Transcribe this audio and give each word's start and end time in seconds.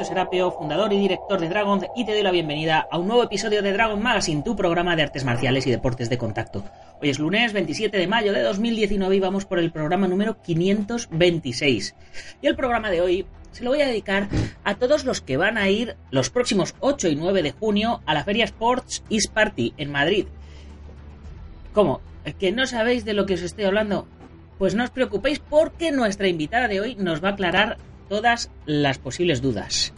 Nacho 0.00 0.08
Serapio, 0.08 0.50
fundador 0.52 0.90
y 0.94 0.98
director 0.98 1.38
de 1.38 1.50
Dragon 1.50 1.84
y 1.94 2.06
te 2.06 2.12
doy 2.12 2.22
la 2.22 2.30
bienvenida 2.30 2.88
a 2.90 2.96
un 2.96 3.06
nuevo 3.06 3.22
episodio 3.22 3.60
de 3.60 3.74
Dragon 3.74 4.02
Magazine, 4.02 4.42
tu 4.42 4.56
programa 4.56 4.96
de 4.96 5.02
artes 5.02 5.24
marciales 5.24 5.66
y 5.66 5.70
deportes 5.70 6.08
de 6.08 6.16
contacto. 6.16 6.64
Hoy 7.02 7.10
es 7.10 7.18
lunes 7.18 7.52
27 7.52 7.98
de 7.98 8.06
mayo 8.06 8.32
de 8.32 8.40
2019 8.40 9.16
y 9.16 9.20
vamos 9.20 9.44
por 9.44 9.58
el 9.58 9.70
programa 9.70 10.08
número 10.08 10.40
526. 10.40 11.94
Y 12.40 12.46
el 12.46 12.56
programa 12.56 12.88
de 12.88 13.02
hoy 13.02 13.26
se 13.52 13.62
lo 13.62 13.70
voy 13.70 13.82
a 13.82 13.88
dedicar 13.88 14.28
a 14.64 14.76
todos 14.76 15.04
los 15.04 15.20
que 15.20 15.36
van 15.36 15.58
a 15.58 15.68
ir 15.68 15.96
los 16.10 16.30
próximos 16.30 16.74
8 16.80 17.08
y 17.08 17.16
9 17.16 17.42
de 17.42 17.52
junio 17.52 18.00
a 18.06 18.14
la 18.14 18.24
Feria 18.24 18.46
Sports 18.46 19.04
East 19.10 19.34
Party 19.34 19.74
en 19.76 19.92
Madrid. 19.92 20.24
¿Cómo? 21.74 22.00
¿Que 22.38 22.52
no 22.52 22.64
sabéis 22.66 23.04
de 23.04 23.12
lo 23.12 23.26
que 23.26 23.34
os 23.34 23.42
estoy 23.42 23.64
hablando? 23.64 24.08
Pues 24.56 24.74
no 24.74 24.82
os 24.82 24.90
preocupéis 24.90 25.40
porque 25.40 25.92
nuestra 25.92 26.28
invitada 26.28 26.68
de 26.68 26.80
hoy 26.80 26.94
nos 26.94 27.22
va 27.22 27.28
a 27.28 27.32
aclarar 27.32 27.76
todas 28.10 28.50
las 28.66 28.98
posibles 28.98 29.40
dudas. 29.40 29.94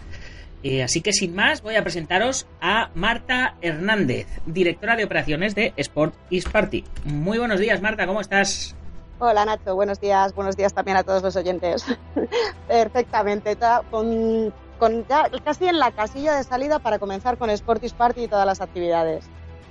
Eh, 0.62 0.82
así 0.84 1.00
que 1.00 1.12
sin 1.12 1.34
más, 1.34 1.62
voy 1.62 1.74
a 1.76 1.82
presentaros 1.82 2.46
a 2.60 2.90
Marta 2.94 3.56
Hernández, 3.62 4.28
directora 4.46 4.94
de 4.94 5.02
operaciones 5.04 5.56
de 5.56 5.72
Sport 5.78 6.14
East 6.30 6.50
Party. 6.50 6.84
Muy 7.04 7.38
buenos 7.38 7.58
días, 7.58 7.80
Marta, 7.80 8.06
¿cómo 8.06 8.20
estás? 8.20 8.76
Hola 9.18 9.44
Nacho, 9.44 9.74
buenos 9.74 9.98
días, 10.00 10.34
buenos 10.34 10.56
días 10.56 10.74
también 10.74 10.98
a 10.98 11.02
todos 11.04 11.22
los 11.22 11.34
oyentes. 11.36 11.84
Perfectamente, 12.68 13.56
ta- 13.56 13.82
con, 13.90 14.52
con 14.78 15.06
ya 15.08 15.28
casi 15.44 15.66
en 15.66 15.78
la 15.78 15.90
casilla 15.90 16.34
de 16.36 16.44
salida 16.44 16.78
para 16.80 16.98
comenzar 16.98 17.38
con 17.38 17.56
Sportis 17.56 17.92
Party 17.94 18.24
y 18.24 18.28
todas 18.28 18.46
las 18.46 18.60
actividades. 18.60 19.24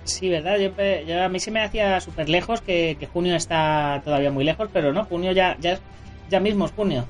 Sí, 0.03 0.30
¿verdad? 0.30 0.58
Yo- 0.58 1.23
a 1.23 1.30
mí 1.30 1.39
se 1.39 1.52
me 1.52 1.64
hacía 1.64 2.02
súper 2.02 2.28
lejos, 2.28 2.59
que, 2.62 2.97
que 3.00 3.06
junio 3.08 3.36
está 3.36 4.02
todavía 4.03 4.31
muy 4.31 4.44
lejos, 4.44 4.67
pero 4.73 4.92
no, 4.94 5.06
junio 5.06 5.31
ya, 5.31 5.56
ya, 5.59 5.80
ya 6.30 6.39
mismo 6.39 6.66
es 6.66 6.72
junio. 6.72 7.06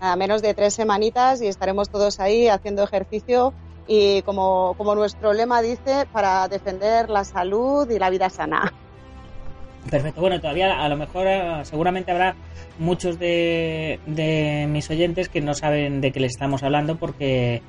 A 0.00 0.16
menos 0.16 0.40
de 0.42 0.54
tres 0.54 0.74
semanitas 0.74 1.42
y 1.42 1.46
estaremos 1.46 1.90
todos 1.90 2.20
ahí 2.20 2.48
haciendo 2.48 2.82
ejercicio 2.82 3.52
y 3.86 4.22
como, 4.22 4.74
como 4.78 4.94
nuestro 4.94 5.32
lema 5.32 5.60
dice, 5.62 6.06
para 6.12 6.48
defender 6.48 7.10
la 7.10 7.24
salud 7.24 7.88
y 7.90 7.98
la 7.98 8.08
vida 8.10 8.30
sana. 8.30 8.72
Perfecto. 9.90 10.20
Bueno, 10.20 10.40
todavía 10.40 10.82
a 10.82 10.88
lo 10.88 10.96
mejor 10.96 11.26
eh, 11.26 11.60
seguramente 11.64 12.12
habrá 12.12 12.34
muchos 12.78 13.18
de, 13.18 13.98
de 14.06 14.66
mis 14.68 14.88
oyentes 14.90 15.28
que 15.28 15.40
no 15.40 15.54
saben 15.54 16.00
de 16.00 16.12
qué 16.12 16.20
les 16.20 16.32
estamos 16.32 16.62
hablando 16.62 16.96
porque 16.96 17.62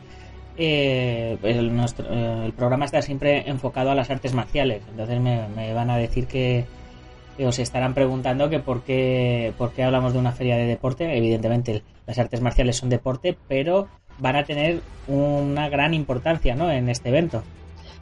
eh, 0.57 1.37
el, 1.41 1.75
nuestro- 1.75 2.05
eh, 2.09 2.45
el 2.45 2.53
programa 2.53 2.85
está 2.85 3.01
siempre 3.01 3.49
enfocado 3.49 3.91
a 3.91 3.95
las 3.95 4.09
artes 4.09 4.33
marciales. 4.33 4.83
Entonces 4.89 5.19
me, 5.19 5.47
me 5.49 5.73
van 5.73 5.89
a 5.89 5.97
decir 5.97 6.27
que, 6.27 6.65
que 6.67 6.80
os 7.39 7.59
estarán 7.59 7.93
preguntando 7.93 8.49
que 8.49 8.59
por 8.59 8.81
qué, 8.81 9.53
por 9.57 9.71
qué 9.71 9.83
hablamos 9.83 10.13
de 10.13 10.19
una 10.19 10.31
feria 10.31 10.57
de 10.57 10.65
deporte. 10.65 11.17
Evidentemente 11.17 11.83
las 12.05 12.19
artes 12.19 12.41
marciales 12.41 12.77
son 12.77 12.89
deporte, 12.89 13.37
pero 13.47 13.87
van 14.19 14.35
a 14.35 14.45
tener 14.45 14.81
una 15.07 15.69
gran 15.69 15.93
importancia 15.93 16.55
¿no? 16.55 16.71
en 16.71 16.89
este 16.89 17.09
evento. 17.09 17.43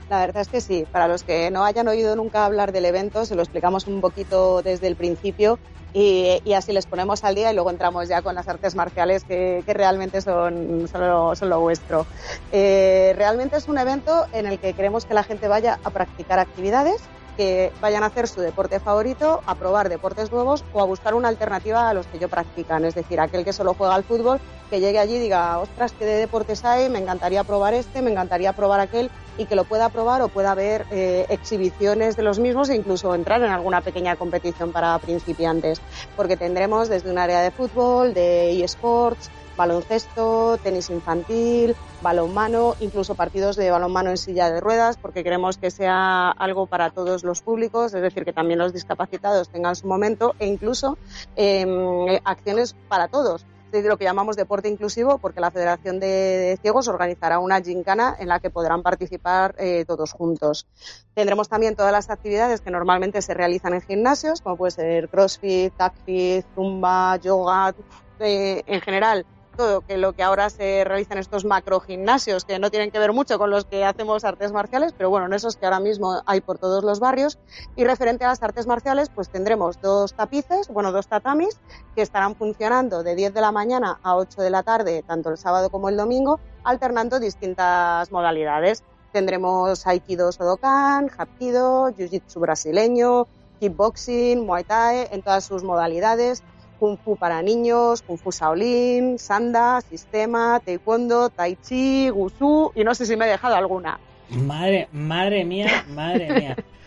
La 0.09 0.19
verdad 0.19 0.41
es 0.41 0.47
que 0.47 0.59
sí. 0.59 0.85
Para 0.91 1.07
los 1.07 1.23
que 1.23 1.51
no 1.51 1.63
hayan 1.63 1.87
oído 1.87 2.15
nunca 2.15 2.45
hablar 2.45 2.71
del 2.71 2.85
evento, 2.85 3.25
se 3.25 3.35
lo 3.35 3.41
explicamos 3.41 3.85
un 3.85 4.01
poquito 4.01 4.61
desde 4.63 4.87
el 4.87 4.95
principio 4.95 5.59
y, 5.93 6.41
así 6.53 6.71
les 6.73 6.85
ponemos 6.85 7.23
al 7.23 7.35
día 7.35 7.51
y 7.51 7.55
luego 7.55 7.69
entramos 7.69 8.07
ya 8.09 8.21
con 8.21 8.35
las 8.35 8.47
artes 8.47 8.75
marciales 8.75 9.23
que, 9.23 9.63
que 9.65 9.73
realmente 9.73 10.21
son, 10.21 10.87
son 10.87 11.49
lo 11.49 11.59
vuestro. 11.59 12.05
Eh, 12.51 13.13
realmente 13.15 13.57
es 13.57 13.67
un 13.67 13.77
evento 13.77 14.25
en 14.33 14.45
el 14.45 14.59
que 14.59 14.73
queremos 14.73 15.05
que 15.05 15.13
la 15.13 15.23
gente 15.23 15.47
vaya 15.47 15.79
a 15.83 15.89
practicar 15.91 16.39
actividades 16.39 17.01
que 17.39 17.71
vayan 17.79 18.03
a 18.03 18.07
hacer 18.07 18.27
su 18.27 18.41
deporte 18.41 18.81
favorito, 18.81 19.41
a 19.45 19.55
probar 19.55 19.87
deportes 19.87 20.29
nuevos 20.29 20.65
o 20.73 20.81
a 20.81 20.85
buscar 20.85 21.13
una 21.13 21.29
alternativa 21.29 21.87
a 21.89 21.93
los 21.93 22.05
que 22.05 22.19
yo 22.19 22.27
practican. 22.27 22.83
Es 22.83 22.95
decir, 22.95 23.17
aquel 23.21 23.45
que 23.45 23.53
solo 23.53 23.73
juega 23.75 23.95
al 23.95 24.03
fútbol, 24.03 24.41
que 24.69 24.81
llegue 24.81 24.99
allí 24.99 25.15
y 25.15 25.19
diga, 25.19 25.57
ostras, 25.57 25.93
¿qué 25.97 26.03
de 26.03 26.17
deportes 26.17 26.65
hay? 26.65 26.89
Me 26.89 26.99
encantaría 26.99 27.45
probar 27.45 27.73
este, 27.73 28.01
me 28.01 28.11
encantaría 28.11 28.51
probar 28.51 28.81
aquel 28.81 29.09
y 29.37 29.45
que 29.45 29.55
lo 29.55 29.63
pueda 29.63 29.87
probar 29.87 30.21
o 30.21 30.27
pueda 30.27 30.53
ver 30.53 30.85
eh, 30.91 31.27
exhibiciones 31.29 32.17
de 32.17 32.23
los 32.23 32.39
mismos 32.39 32.67
e 32.67 32.75
incluso 32.75 33.15
entrar 33.15 33.41
en 33.41 33.51
alguna 33.51 33.79
pequeña 33.79 34.17
competición 34.17 34.73
para 34.73 34.99
principiantes. 34.99 35.79
Porque 36.17 36.35
tendremos 36.35 36.89
desde 36.89 37.09
un 37.09 37.19
área 37.19 37.39
de 37.39 37.51
fútbol, 37.51 38.13
de 38.13 38.61
eSports, 38.61 39.31
baloncesto, 39.59 40.57
tenis 40.63 40.89
infantil, 40.89 41.75
balonmano, 42.01 42.75
incluso 42.79 43.15
partidos 43.15 43.57
de 43.57 43.69
balonmano 43.69 44.09
en 44.09 44.17
silla 44.17 44.49
de 44.49 44.61
ruedas, 44.61 44.95
porque 44.95 45.21
queremos 45.21 45.57
que 45.57 45.69
sea 45.69 46.31
algo 46.31 46.65
para 46.65 46.91
todos 46.91 47.25
los 47.25 47.41
públicos, 47.41 47.93
es 47.93 48.01
decir, 48.01 48.23
que 48.23 48.31
también 48.31 48.57
los 48.57 48.71
discapacitados 48.71 49.49
tengan 49.49 49.75
su 49.75 49.85
momento 49.85 50.33
e 50.39 50.47
incluso 50.47 50.97
eh, 51.35 52.21
acciones 52.23 52.73
para 52.87 53.09
todos. 53.09 53.45
Decir, 53.69 53.87
lo 53.87 53.97
que 53.97 54.05
llamamos 54.05 54.35
deporte 54.35 54.69
inclusivo, 54.69 55.19
porque 55.19 55.41
la 55.41 55.51
Federación 55.51 55.99
de, 55.99 56.07
de 56.07 56.57
Ciegos 56.59 56.87
organizará 56.87 57.37
una 57.37 57.61
gincana 57.61 58.15
en 58.17 58.29
la 58.29 58.39
que 58.39 58.49
podrán 58.49 58.81
participar 58.81 59.53
eh, 59.59 59.83
todos 59.85 60.13
juntos. 60.13 60.65
Tendremos 61.13 61.49
también 61.49 61.75
todas 61.75 61.91
las 61.91 62.09
actividades 62.09 62.61
que 62.61 62.71
normalmente 62.71 63.21
se 63.21 63.35
realizan 63.35 63.73
en 63.73 63.81
gimnasios, 63.81 64.41
como 64.41 64.55
puede 64.55 64.71
ser 64.71 65.09
crossfit, 65.09 65.71
tacfit, 65.75 66.45
zumba, 66.55 67.17
yoga, 67.17 67.75
eh, 68.19 68.63
en 68.65 68.81
general 68.81 69.25
todo 69.59 69.81
que 69.81 69.97
lo 69.97 70.13
que 70.13 70.23
ahora 70.23 70.49
se 70.49 70.85
realiza 70.85 71.15
en 71.15 71.19
estos 71.19 71.43
macro 71.43 71.81
gimnasios 71.81 72.45
que 72.45 72.59
no 72.59 72.71
tienen 72.71 72.91
que 72.91 72.99
ver 72.99 73.11
mucho 73.11 73.37
con 73.37 73.49
los 73.49 73.65
que 73.65 73.83
hacemos 73.83 74.23
artes 74.23 74.53
marciales, 74.53 74.93
pero 74.97 75.09
bueno, 75.09 75.25
en 75.25 75.33
esos 75.33 75.57
que 75.57 75.65
ahora 75.65 75.81
mismo 75.81 76.21
hay 76.25 76.39
por 76.39 76.57
todos 76.57 76.81
los 76.81 77.01
barrios. 77.01 77.37
Y 77.75 77.83
referente 77.83 78.23
a 78.23 78.29
las 78.29 78.41
artes 78.41 78.67
marciales, 78.67 79.09
pues 79.09 79.27
tendremos 79.27 79.81
dos 79.81 80.13
tapices, 80.13 80.69
bueno, 80.69 80.93
dos 80.93 81.09
tatamis 81.09 81.59
que 81.93 82.01
estarán 82.01 82.37
funcionando 82.37 83.03
de 83.03 83.15
10 83.15 83.33
de 83.33 83.41
la 83.41 83.51
mañana 83.51 83.99
a 84.01 84.15
8 84.15 84.41
de 84.41 84.49
la 84.49 84.63
tarde, 84.63 85.03
tanto 85.05 85.29
el 85.29 85.37
sábado 85.37 85.69
como 85.69 85.89
el 85.89 85.97
domingo, 85.97 86.39
alternando 86.63 87.19
distintas 87.19 88.13
modalidades. 88.13 88.85
Tendremos 89.11 89.85
Aikido 89.85 90.31
Sodokan, 90.31 91.11
Hapkido, 91.17 91.89
Jiu-Jitsu 91.89 92.39
brasileño, 92.39 93.27
kickboxing, 93.59 94.45
Muay 94.45 94.63
Thai 94.63 95.09
en 95.11 95.21
todas 95.21 95.43
sus 95.43 95.63
modalidades, 95.63 96.43
Kung 96.79 96.97
Fu 96.97 97.17
para 97.17 97.41
niños, 97.41 98.01
Kung 98.01 98.17
Fu 98.17 98.31
Shaolin, 98.31 99.19
Sanda, 99.19 99.81
Sistema, 99.81 100.61
Taekwondo, 100.63 101.29
Tai 101.29 101.55
Chi, 101.55 102.09
Wushu 102.09 102.71
y 102.73 102.83
no 102.83 102.95
sé 102.95 103.05
si 103.05 103.15
me 103.17 103.25
he 103.25 103.29
dejado 103.29 103.55
alguna. 103.55 103.99
Madre, 104.29 104.87
madre 104.91 105.43
mía, 105.43 105.85
madre 105.93 106.33
mía. 106.33 106.55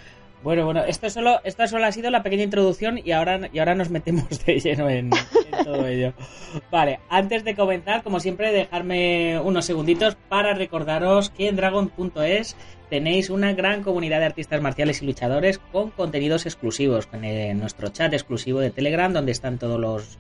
Bueno, 0.43 0.65
bueno, 0.65 0.83
esto 0.85 1.09
solo, 1.09 1.41
esto 1.45 1.67
solo 1.69 1.85
ha 1.87 1.93
sido 1.93 2.11
la 2.11 2.25
pequeña 2.25 2.43
introducción 2.43 2.99
y 3.03 3.13
ahora, 3.13 3.49
y 3.53 3.61
ahora 3.61 3.77
nos 3.77 3.91
metemos 3.91 4.45
de 4.45 4.59
lleno 4.59 4.91
en, 4.91 5.11
todo 5.65 5.87
ello. 5.87 6.15
Vale, 6.71 6.99
antes 7.09 7.45
de 7.45 7.55
comenzar, 7.55 8.03
como 8.03 8.19
siempre, 8.19 8.53
dejarme 8.53 9.39
unos 9.41 9.65
segunditos 9.65 10.17
para 10.29 10.55
recordaros 10.55 11.31
que 11.31 11.49
en 11.49 11.57
Dragon.es 11.57 12.57
tenéis 12.91 13.31
una 13.31 13.53
gran 13.53 13.85
comunidad 13.85 14.19
de 14.19 14.27
artistas 14.27 14.61
marciales 14.61 15.01
y 15.01 15.07
luchadores 15.07 15.59
con 15.71 15.91
contenidos 15.91 16.45
exclusivos, 16.45 17.07
con 17.07 17.25
eh, 17.25 17.55
nuestro 17.55 17.89
chat 17.89 18.13
exclusivo 18.13 18.59
de 18.59 18.71
Telegram, 18.71 19.13
donde 19.13 19.33
están 19.33 19.59
todos 19.59 19.79
los, 19.79 20.19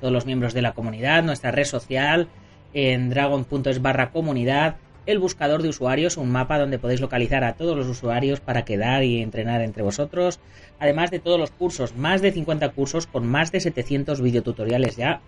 todos 0.00 0.12
los 0.12 0.24
miembros 0.24 0.54
de 0.54 0.62
la 0.62 0.72
comunidad, 0.72 1.24
nuestra 1.24 1.50
red 1.50 1.64
social, 1.64 2.28
en 2.74 3.10
dragon.es 3.10 3.82
barra 3.82 4.10
comunidad, 4.10 4.76
el 5.06 5.18
buscador 5.18 5.62
de 5.62 5.68
usuarios, 5.68 6.16
un 6.16 6.30
mapa 6.30 6.58
donde 6.58 6.78
podéis 6.78 7.00
localizar 7.00 7.44
a 7.44 7.54
todos 7.54 7.76
los 7.76 7.86
usuarios 7.86 8.40
para 8.40 8.64
quedar 8.64 9.04
y 9.04 9.20
entrenar 9.20 9.60
entre 9.60 9.82
vosotros, 9.82 10.40
además 10.78 11.10
de 11.10 11.18
todos 11.18 11.38
los 11.38 11.50
cursos, 11.50 11.94
más 11.96 12.22
de 12.22 12.32
50 12.32 12.70
cursos 12.70 13.06
con 13.06 13.26
más 13.26 13.52
de 13.52 13.60
700 13.60 14.20
videotutoriales 14.20 14.96
ya 14.96 15.20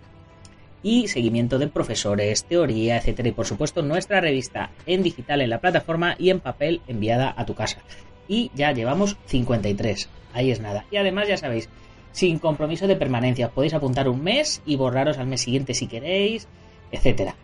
y 0.83 1.07
seguimiento 1.07 1.59
de 1.59 1.67
profesores, 1.67 2.45
teoría, 2.45 2.97
etcétera 2.97 3.29
y 3.29 3.33
por 3.33 3.45
supuesto 3.45 3.81
nuestra 3.81 4.21
revista 4.21 4.71
en 4.85 5.03
digital 5.03 5.41
en 5.41 5.49
la 5.49 5.59
plataforma 5.59 6.15
y 6.17 6.29
en 6.29 6.39
papel 6.39 6.81
enviada 6.87 7.33
a 7.35 7.45
tu 7.45 7.55
casa. 7.55 7.81
Y 8.27 8.51
ya 8.55 8.71
llevamos 8.71 9.17
53. 9.25 10.09
Ahí 10.33 10.51
es 10.51 10.59
nada. 10.59 10.85
Y 10.91 10.97
además 10.97 11.27
ya 11.27 11.37
sabéis, 11.37 11.69
sin 12.11 12.39
compromiso 12.39 12.87
de 12.87 12.95
permanencia, 12.95 13.49
podéis 13.49 13.73
apuntar 13.73 14.07
un 14.07 14.23
mes 14.23 14.61
y 14.65 14.75
borraros 14.75 15.17
al 15.17 15.27
mes 15.27 15.41
siguiente 15.41 15.73
si 15.73 15.87
queréis, 15.87 16.47
etcétera 16.91 17.35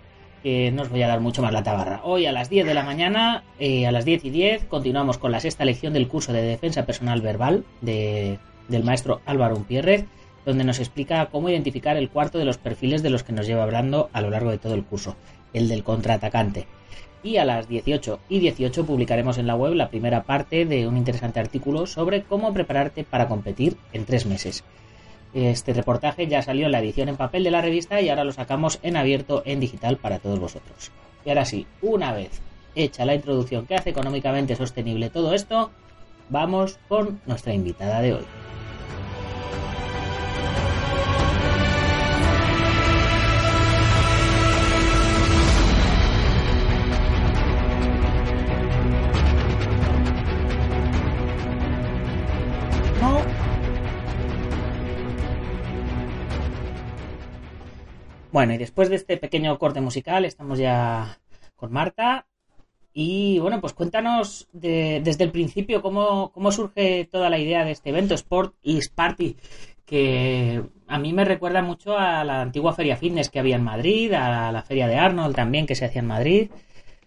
que 0.43 0.71
no 0.71 0.83
os 0.83 0.89
voy 0.89 1.01
a 1.01 1.07
dar 1.07 1.21
mucho 1.21 1.41
más 1.41 1.53
la 1.53 1.63
tabarra. 1.63 2.01
Hoy 2.03 2.25
a 2.25 2.33
las 2.33 2.49
10 2.49 2.67
de 2.67 2.73
la 2.73 2.83
mañana, 2.83 3.43
eh, 3.59 3.87
a 3.87 3.91
las 3.91 4.03
10 4.03 4.25
y 4.25 4.29
10, 4.29 4.65
continuamos 4.65 5.17
con 5.17 5.31
la 5.31 5.39
sexta 5.39 5.63
lección 5.63 5.93
del 5.93 6.09
curso 6.09 6.33
de 6.33 6.41
defensa 6.41 6.85
personal 6.85 7.21
verbal 7.21 7.63
de, 7.81 8.37
del 8.67 8.83
maestro 8.83 9.21
Álvaro 9.25 9.55
Umpierrez. 9.55 10.05
donde 10.45 10.65
nos 10.65 10.79
explica 10.79 11.27
cómo 11.27 11.47
identificar 11.47 11.95
el 11.95 12.09
cuarto 12.09 12.37
de 12.37 12.43
los 12.43 12.57
perfiles 12.57 13.01
de 13.01 13.09
los 13.09 13.23
que 13.23 13.31
nos 13.31 13.47
lleva 13.47 13.63
hablando 13.63 14.09
a 14.11 14.19
lo 14.19 14.29
largo 14.29 14.51
de 14.51 14.57
todo 14.57 14.73
el 14.73 14.83
curso, 14.83 15.15
el 15.53 15.69
del 15.69 15.85
contraatacante. 15.85 16.67
Y 17.23 17.37
a 17.37 17.45
las 17.45 17.69
18 17.69 18.19
y 18.27 18.39
18 18.39 18.85
publicaremos 18.85 19.37
en 19.37 19.47
la 19.47 19.55
web 19.55 19.73
la 19.73 19.87
primera 19.87 20.23
parte 20.23 20.65
de 20.65 20.85
un 20.85 20.97
interesante 20.97 21.39
artículo 21.39 21.87
sobre 21.87 22.23
cómo 22.23 22.53
prepararte 22.53 23.05
para 23.05 23.29
competir 23.29 23.77
en 23.93 24.03
tres 24.03 24.25
meses. 24.25 24.65
Este 25.33 25.73
reportaje 25.73 26.27
ya 26.27 26.43
salió 26.43 26.67
en 26.67 26.71
la 26.71 26.79
edición 26.79 27.09
en 27.09 27.17
papel 27.17 27.43
de 27.43 27.51
la 27.51 27.61
revista 27.61 27.99
y 28.01 28.09
ahora 28.09 28.23
lo 28.23 28.31
sacamos 28.31 28.79
en 28.83 28.97
abierto 28.97 29.41
en 29.45 29.59
digital 29.59 29.97
para 29.97 30.19
todos 30.19 30.39
vosotros. 30.39 30.91
Y 31.25 31.29
ahora 31.29 31.45
sí, 31.45 31.65
una 31.81 32.13
vez 32.13 32.41
hecha 32.75 33.05
la 33.05 33.15
introducción 33.15 33.65
que 33.65 33.75
hace 33.75 33.89
económicamente 33.89 34.55
sostenible 34.55 35.09
todo 35.09 35.33
esto, 35.33 35.71
vamos 36.29 36.77
con 36.87 37.19
nuestra 37.25 37.53
invitada 37.53 38.01
de 38.01 38.13
hoy. 38.13 38.25
Bueno, 58.43 58.55
y 58.55 58.57
después 58.57 58.89
de 58.89 58.97
este 58.97 59.15
pequeño 59.15 59.57
corte 59.57 59.79
musical, 59.79 60.25
estamos 60.25 60.59
ya 60.59 61.17
con 61.55 61.71
Marta. 61.71 62.27
Y 62.91 63.39
bueno, 63.39 63.61
pues 63.61 63.71
cuéntanos 63.71 64.49
desde 64.51 65.23
el 65.23 65.31
principio 65.31 65.81
cómo, 65.81 66.29
cómo, 66.33 66.51
surge 66.51 67.07
toda 67.09 67.29
la 67.29 67.39
idea 67.39 67.63
de 67.63 67.71
este 67.71 67.91
evento, 67.91 68.15
Sport 68.15 68.55
is 68.61 68.89
Party, 68.89 69.37
que 69.85 70.61
a 70.87 70.99
mí 70.99 71.13
me 71.13 71.23
recuerda 71.23 71.61
mucho 71.61 71.97
a 71.97 72.25
la 72.25 72.41
antigua 72.41 72.73
feria 72.73 72.97
fitness 72.97 73.29
que 73.29 73.39
había 73.39 73.55
en 73.55 73.63
Madrid, 73.63 74.11
a 74.11 74.51
la 74.51 74.61
feria 74.61 74.87
de 74.87 74.97
Arnold 74.97 75.37
también 75.37 75.65
que 75.65 75.75
se 75.75 75.85
hacía 75.85 76.01
en 76.01 76.07
Madrid. 76.07 76.51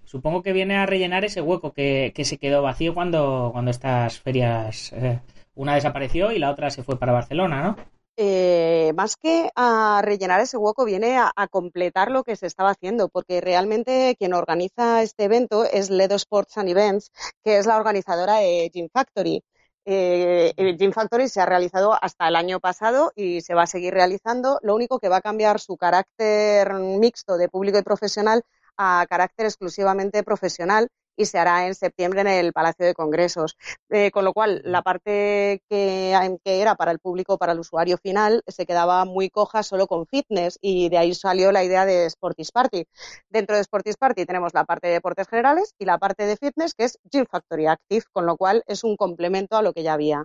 Supongo 0.06 0.43
que 0.43 0.55
viene 0.55 0.77
a 0.77 0.87
rellenar 0.87 1.27
ese 1.27 1.43
hueco 1.43 1.75
que, 1.75 2.15
se 2.17 2.39
quedó 2.39 2.62
vacío 2.62 2.94
cuando, 2.94 3.50
cuando 3.53 3.71
estas 3.71 4.21
ferias, 4.21 4.91
eh, 4.94 5.21
una 5.55 5.75
desapareció 5.75 6.32
y 6.32 6.39
la 6.39 6.50
otra 6.50 6.71
se 6.71 6.82
fue 6.82 6.99
para 6.99 7.12
Barcelona, 7.12 7.62
¿no? 7.62 7.95
Eh, 8.19 8.93
más 8.95 9.17
que 9.17 9.51
a 9.57 10.01
rellenar 10.03 10.41
ese 10.41 10.57
hueco, 10.57 10.85
viene 10.87 11.19
a, 11.19 11.33
completar 11.51 12.11
lo 12.11 12.25
que 12.25 12.37
se 12.37 12.47
estaba 12.47 12.71
haciendo, 12.71 13.09
porque 13.09 13.41
realmente 13.43 14.17
quien 14.19 14.33
organiza 14.33 15.03
este 15.03 15.25
evento 15.25 15.65
es 15.65 15.91
Ledo 15.91 16.17
Sports 16.17 16.57
and 16.57 16.71
Events, 16.71 17.11
que 17.45 17.59
es 17.59 17.67
la 17.67 17.77
organizadora 17.77 18.37
de 18.37 18.71
Gym 18.73 18.89
Factory. 18.91 19.43
Eh, 19.85 20.55
Gym 20.79 20.93
Factory 20.93 21.29
se 21.29 21.41
ha 21.41 21.47
realizado 21.47 21.97
hasta 22.01 22.29
el 22.29 22.37
año 22.37 22.59
pasado 22.59 23.13
y 23.15 23.43
se 23.43 23.55
va 23.55 23.63
a 23.65 23.67
seguir 23.67 23.95
realizando. 23.95 24.59
Lo 24.63 24.75
único 24.75 24.99
que 24.99 25.09
va 25.09 25.19
a 25.19 25.21
cambiar 25.21 25.61
su 25.61 25.77
carácter 25.77 26.73
mixto 26.75 27.37
de 27.37 27.49
público 27.49 27.79
y 27.79 27.83
profesional 27.83 28.43
a 28.79 29.07
carácter 29.09 29.47
exclusivamente 29.47 30.23
profesional 30.23 30.89
y 31.17 31.27
se 31.27 31.39
hará 31.39 31.67
en 31.67 31.75
septiembre 31.75 32.21
en 32.21 32.29
el 32.29 32.53
Palacio 32.53 32.87
de 32.87 32.95
Congresos. 32.95 33.57
Eh, 33.91 34.11
con 34.11 34.25
lo 34.25 34.33
cual, 34.33 34.63
la 34.65 34.83
parte 34.83 35.63
que, 35.69 36.39
que, 36.45 36.61
era 36.61 36.75
para 36.75 36.93
el 36.93 36.99
público, 36.99 37.39
para 37.39 37.53
el 37.53 37.61
usuario 37.61 37.99
final, 37.99 38.43
se 38.47 38.67
quedaba 38.67 39.05
muy 39.05 39.31
coja 39.31 39.63
solo 39.63 39.87
con 39.87 40.07
fitness 40.07 40.59
y 40.61 40.89
de 40.89 40.99
ahí 40.99 41.15
salió 41.15 41.53
la 41.53 41.65
idea 41.65 41.87
de 41.87 42.09
Sportis 42.09 42.53
Party. 42.53 42.85
Dentro 43.31 43.57
de 43.57 43.65
Sportis 43.65 43.97
Party 43.97 44.27
tenemos 44.27 44.55
la 44.55 44.65
parte 44.65 44.89
de 44.89 44.95
deportes 44.95 45.29
generales 45.29 45.75
y 45.79 45.85
la 45.85 45.99
parte 45.99 46.27
de 46.27 46.37
fitness 46.37 46.75
que 46.75 46.85
es 46.85 46.99
Gym 47.11 47.27
Factory 47.31 47.67
Active, 47.67 48.05
con 48.13 48.27
lo 48.27 48.37
cual 48.37 48.63
es 48.67 48.85
un 48.85 48.97
complemento 48.97 49.57
a 49.57 49.63
lo 49.63 49.73
que 49.73 49.83
ya 49.83 49.95
había. 49.95 50.25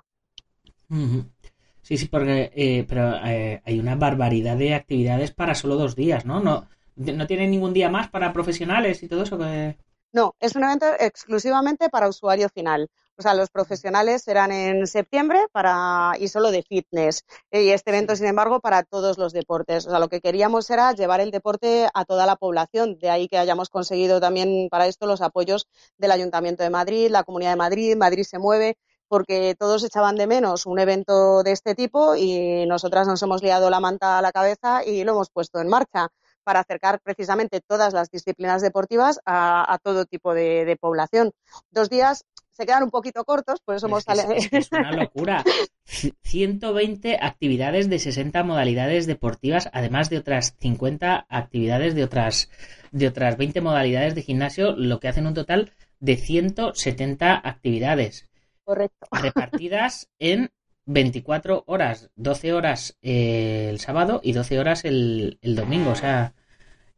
Sí, 1.81 1.97
sí, 1.97 2.07
porque 2.07 2.51
eh, 2.55 2.85
pero 2.87 3.15
eh, 3.25 3.61
hay 3.65 3.79
una 3.79 3.95
barbaridad 3.95 4.57
de 4.57 4.75
actividades 4.75 5.31
para 5.31 5.55
solo 5.55 5.75
dos 5.75 5.95
días, 5.95 6.25
¿no? 6.25 6.39
No, 6.39 6.67
no 6.95 7.27
tiene 7.27 7.47
ningún 7.47 7.73
día 7.73 7.89
más 7.89 8.09
para 8.09 8.33
profesionales 8.33 9.01
y 9.03 9.07
todo 9.07 9.23
eso 9.23 9.37
que... 9.37 9.77
No, 10.13 10.35
es 10.41 10.55
un 10.55 10.63
evento 10.63 10.87
exclusivamente 10.99 11.89
para 11.89 12.09
usuario 12.09 12.49
final. 12.49 12.89
O 13.17 13.21
sea, 13.21 13.33
los 13.33 13.49
profesionales 13.49 14.23
serán 14.23 14.51
en 14.51 14.87
septiembre 14.87 15.45
para 15.51 16.13
y 16.19 16.27
solo 16.27 16.51
de 16.51 16.63
fitness. 16.63 17.23
Y 17.51 17.69
este 17.69 17.91
evento, 17.91 18.15
sin 18.15 18.25
embargo, 18.25 18.59
para 18.59 18.83
todos 18.83 19.17
los 19.17 19.31
deportes. 19.31 19.85
O 19.85 19.89
sea, 19.89 19.99
lo 19.99 20.09
que 20.09 20.19
queríamos 20.19 20.69
era 20.69 20.91
llevar 20.93 21.21
el 21.21 21.31
deporte 21.31 21.87
a 21.93 22.03
toda 22.03 22.25
la 22.25 22.35
población. 22.35 22.97
De 22.99 23.09
ahí 23.09 23.27
que 23.27 23.37
hayamos 23.37 23.69
conseguido 23.69 24.19
también 24.19 24.67
para 24.69 24.87
esto 24.87 25.05
los 25.07 25.21
apoyos 25.21 25.67
del 25.97 26.11
Ayuntamiento 26.11 26.63
de 26.63 26.71
Madrid, 26.71 27.09
la 27.09 27.23
Comunidad 27.23 27.51
de 27.51 27.57
Madrid, 27.57 27.95
Madrid 27.95 28.23
se 28.23 28.39
mueve 28.39 28.77
porque 29.07 29.55
todos 29.59 29.83
echaban 29.83 30.15
de 30.15 30.25
menos 30.25 30.65
un 30.65 30.79
evento 30.79 31.43
de 31.43 31.51
este 31.51 31.75
tipo 31.75 32.15
y 32.15 32.65
nosotras 32.65 33.07
nos 33.07 33.21
hemos 33.21 33.43
liado 33.43 33.69
la 33.69 33.81
manta 33.81 34.17
a 34.17 34.21
la 34.21 34.31
cabeza 34.31 34.85
y 34.85 35.03
lo 35.03 35.11
hemos 35.11 35.29
puesto 35.29 35.59
en 35.59 35.67
marcha 35.67 36.07
para 36.43 36.61
acercar 36.61 36.99
precisamente 37.01 37.61
todas 37.61 37.93
las 37.93 38.09
disciplinas 38.09 38.61
deportivas 38.61 39.19
a, 39.25 39.77
todo 39.83 40.05
tipo 40.05 40.33
de, 40.33 40.77
población. 40.79 41.31
Dos 41.71 41.89
días 41.89 42.25
se 42.51 42.65
quedan 42.65 42.83
un 42.83 42.91
poquito 42.91 43.23
cortos, 43.23 43.59
por 43.61 43.75
eso 43.75 43.87
hemos 43.87 44.03
salido. 44.03 44.31
Es, 44.51 44.71
una 44.71 44.91
locura. 44.91 45.43
120 45.85 47.17
actividades 47.21 47.89
de 47.89 47.99
60 47.99 48.43
modalidades 48.43 49.07
deportivas, 49.07 49.69
además 49.73 50.09
de 50.09 50.17
otras 50.17 50.55
50 50.59 51.25
actividades 51.29 51.95
de 51.95 52.03
otras, 52.03 52.49
de 52.91 53.07
otras 53.07 53.37
20 53.37 53.61
modalidades 53.61 54.15
de 54.15 54.21
gimnasio, 54.21 54.75
lo 54.75 54.99
que 54.99 55.07
hacen 55.07 55.27
un 55.27 55.33
total 55.33 55.71
de 55.99 56.17
170 56.17 57.41
actividades. 57.43 58.27
Correcto. 58.63 59.07
Repartidas 59.11 60.09
en 60.19 60.51
24 60.85 61.63
horas, 61.67 62.09
12 62.15 62.53
horas 62.53 62.97
eh, 63.01 63.67
el 63.69 63.79
sábado 63.79 64.19
y 64.23 64.33
12 64.33 64.59
horas 64.59 64.85
el, 64.85 65.37
domingo. 65.41 65.91
O 65.91 65.95
sea, 65.95 66.33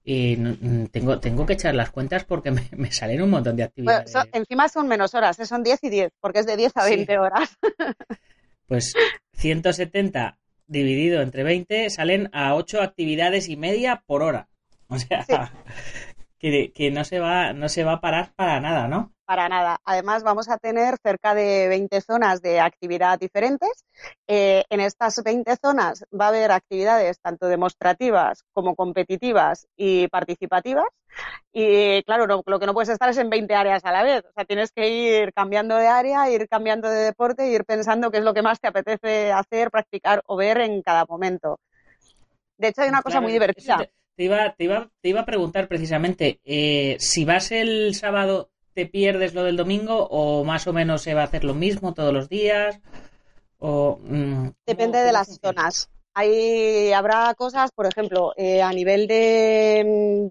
mm, 0.05 0.85
tengo, 0.85 1.19
tengo 1.19 1.45
que 1.45 1.53
echar 1.53 1.75
las 1.75 1.91
cuentas 1.91 2.23
porque 2.23 2.51
me, 2.77 2.91
salen 2.91 3.21
un 3.21 3.29
montón 3.29 3.55
de 3.55 3.63
actividades. 3.63 4.13
encima 4.31 4.69
son 4.69 4.87
menos 4.87 5.13
horas, 5.13 5.39
¿eh? 5.39 5.45
son 5.45 5.63
10 5.63 5.83
y 5.83 5.89
10, 5.89 6.11
porque 6.19 6.39
es 6.39 6.45
de 6.45 6.57
10 6.57 6.71
a 6.75 6.85
20 6.85 7.17
horas. 7.17 7.57
pues 8.67 8.93
170 9.33 10.37
dividido 10.67 11.21
entre 11.21 11.43
20 11.43 11.89
salen 11.89 12.29
a 12.33 12.55
8 12.55 12.81
actividades 12.81 13.49
y 13.49 13.57
media 13.57 14.03
por 14.05 14.23
hora. 14.23 14.49
O 14.87 14.97
sea, 14.97 15.25
que, 16.39 16.71
que, 16.73 16.91
no, 16.91 17.03
se 17.03 17.19
va, 17.19 17.53
no 17.53 17.69
se 17.69 17.83
va 17.83 17.93
a 17.93 18.01
parar 18.01 18.33
para 18.35 18.59
nada, 18.59 18.87
¿no? 18.87 19.13
Para 19.33 19.49
nada. 19.49 19.79
Además, 19.83 20.21
vamos 20.21 20.47
a 20.47 20.59
tener 20.59 20.95
cerca 21.01 21.33
de 21.33 21.67
20 21.67 22.01
zonas 22.01 22.39
de 22.43 22.59
actividad 22.59 23.17
diferentes. 23.17 23.83
Eh, 24.27 24.63
en 24.69 24.79
estas 24.79 25.23
20 25.23 25.55
zonas 25.55 26.05
va 26.13 26.25
a 26.25 26.27
haber 26.27 26.51
actividades 26.51 27.19
tanto 27.19 27.47
demostrativas 27.47 28.43
como 28.53 28.75
competitivas 28.75 29.65
y 29.75 30.07
participativas. 30.09 30.85
Y 31.51 32.03
claro, 32.03 32.27
lo 32.45 32.59
que 32.59 32.65
no 32.67 32.75
puedes 32.75 32.89
estar 32.89 33.09
es 33.09 33.17
en 33.17 33.31
20 33.31 33.55
áreas 33.55 33.83
a 33.85 33.91
la 33.91 34.03
vez. 34.03 34.23
O 34.23 34.33
sea, 34.33 34.45
tienes 34.45 34.71
que 34.71 34.87
ir 34.87 35.33
cambiando 35.33 35.77
de 35.77 35.87
área, 35.87 36.29
ir 36.29 36.47
cambiando 36.47 36.87
de 36.87 37.05
deporte, 37.05 37.49
ir 37.49 37.65
pensando 37.65 38.11
qué 38.11 38.19
es 38.19 38.23
lo 38.23 38.35
que 38.35 38.43
más 38.43 38.59
te 38.59 38.67
apetece 38.67 39.31
hacer, 39.31 39.71
practicar 39.71 40.21
o 40.27 40.35
ver 40.35 40.59
en 40.59 40.83
cada 40.83 41.05
momento. 41.05 41.59
De 42.59 42.67
hecho, 42.67 42.83
hay 42.83 42.89
una 42.89 43.01
cosa 43.01 43.19
muy 43.19 43.31
divertida. 43.31 43.77
Te 44.15 44.25
iba, 44.25 44.53
te, 44.53 44.65
iba, 44.65 44.87
te 45.01 45.09
iba 45.09 45.21
a 45.21 45.25
preguntar 45.25 45.67
precisamente, 45.67 46.39
eh, 46.45 46.97
si 46.99 47.25
vas 47.25 47.51
el 47.51 47.95
sábado 47.95 48.51
te 48.73 48.85
pierdes 48.85 49.33
lo 49.33 49.43
del 49.43 49.57
domingo 49.57 50.07
o 50.09 50.43
más 50.43 50.67
o 50.67 50.73
menos 50.73 51.01
se 51.01 51.13
va 51.13 51.21
a 51.21 51.25
hacer 51.25 51.43
lo 51.43 51.53
mismo 51.53 51.93
todos 51.93 52.13
los 52.13 52.29
días? 52.29 52.79
O, 53.59 53.99
mm, 54.03 54.49
Depende 54.65 54.99
de 54.99 55.11
las 55.11 55.39
zonas. 55.41 55.89
Ahí 56.15 56.93
habrá 56.93 57.33
cosas, 57.33 57.71
por 57.71 57.87
ejemplo, 57.87 58.33
eh, 58.37 58.61
a 58.61 58.71
nivel 58.71 59.07
de, 59.07 60.29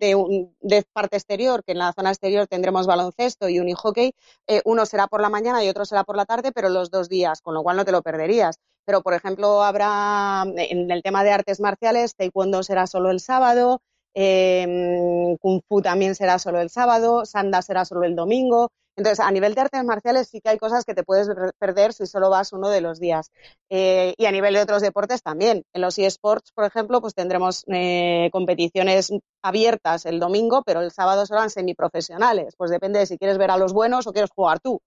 de, 0.60 0.84
parte 0.92 1.16
exterior, 1.16 1.64
que 1.64 1.72
en 1.72 1.78
la 1.78 1.92
zona 1.92 2.10
exterior 2.10 2.46
tendremos 2.46 2.86
baloncesto 2.86 3.48
y 3.48 3.58
unihockey, 3.58 4.12
eh, 4.46 4.62
uno 4.64 4.86
será 4.86 5.08
por 5.08 5.20
la 5.20 5.28
mañana 5.28 5.64
y 5.64 5.68
otro 5.68 5.84
será 5.84 6.04
por 6.04 6.16
la 6.16 6.24
tarde, 6.24 6.52
pero 6.52 6.68
los 6.68 6.90
dos 6.90 7.08
días, 7.08 7.40
con 7.42 7.54
lo 7.54 7.64
cual 7.64 7.76
no 7.76 7.84
te 7.84 7.90
lo 7.90 8.00
perderías. 8.02 8.60
Pero, 8.84 9.02
por 9.02 9.14
ejemplo, 9.14 9.64
habrá 9.64 10.44
en 10.56 10.88
el 10.90 11.02
tema 11.02 11.24
de 11.24 11.32
artes 11.32 11.58
marciales, 11.58 12.14
taekwondo 12.14 12.62
será 12.62 12.86
solo 12.86 13.10
el 13.10 13.18
sábado, 13.18 13.80
eh, 14.14 15.36
Kung 15.40 15.60
Fu 15.68 15.82
también 15.82 16.14
será 16.14 16.38
solo 16.38 16.60
el 16.60 16.70
sábado, 16.70 17.24
Sanda 17.24 17.62
será 17.62 17.84
solo 17.84 18.04
el 18.04 18.16
domingo. 18.16 18.70
Entonces, 18.94 19.20
a 19.20 19.30
nivel 19.30 19.54
de 19.54 19.62
artes 19.62 19.84
marciales 19.84 20.28
sí 20.28 20.40
que 20.40 20.50
hay 20.50 20.58
cosas 20.58 20.84
que 20.84 20.94
te 20.94 21.02
puedes 21.02 21.26
perder 21.58 21.94
si 21.94 22.06
solo 22.06 22.28
vas 22.28 22.52
uno 22.52 22.68
de 22.68 22.82
los 22.82 23.00
días. 23.00 23.30
Eh, 23.70 24.12
y 24.18 24.26
a 24.26 24.32
nivel 24.32 24.52
de 24.52 24.60
otros 24.60 24.82
deportes 24.82 25.22
también. 25.22 25.64
En 25.72 25.80
los 25.80 25.98
eSports, 25.98 26.52
por 26.52 26.66
ejemplo, 26.66 27.00
pues 27.00 27.14
tendremos 27.14 27.64
eh, 27.68 28.28
competiciones 28.32 29.10
abiertas 29.40 30.04
el 30.04 30.20
domingo, 30.20 30.62
pero 30.66 30.82
el 30.82 30.90
sábado 30.90 31.24
serán 31.24 31.48
semiprofesionales. 31.48 32.54
Pues 32.56 32.70
depende 32.70 32.98
de 32.98 33.06
si 33.06 33.16
quieres 33.16 33.38
ver 33.38 33.50
a 33.50 33.56
los 33.56 33.72
buenos 33.72 34.06
o 34.06 34.12
quieres 34.12 34.30
jugar 34.30 34.60
tú. 34.60 34.82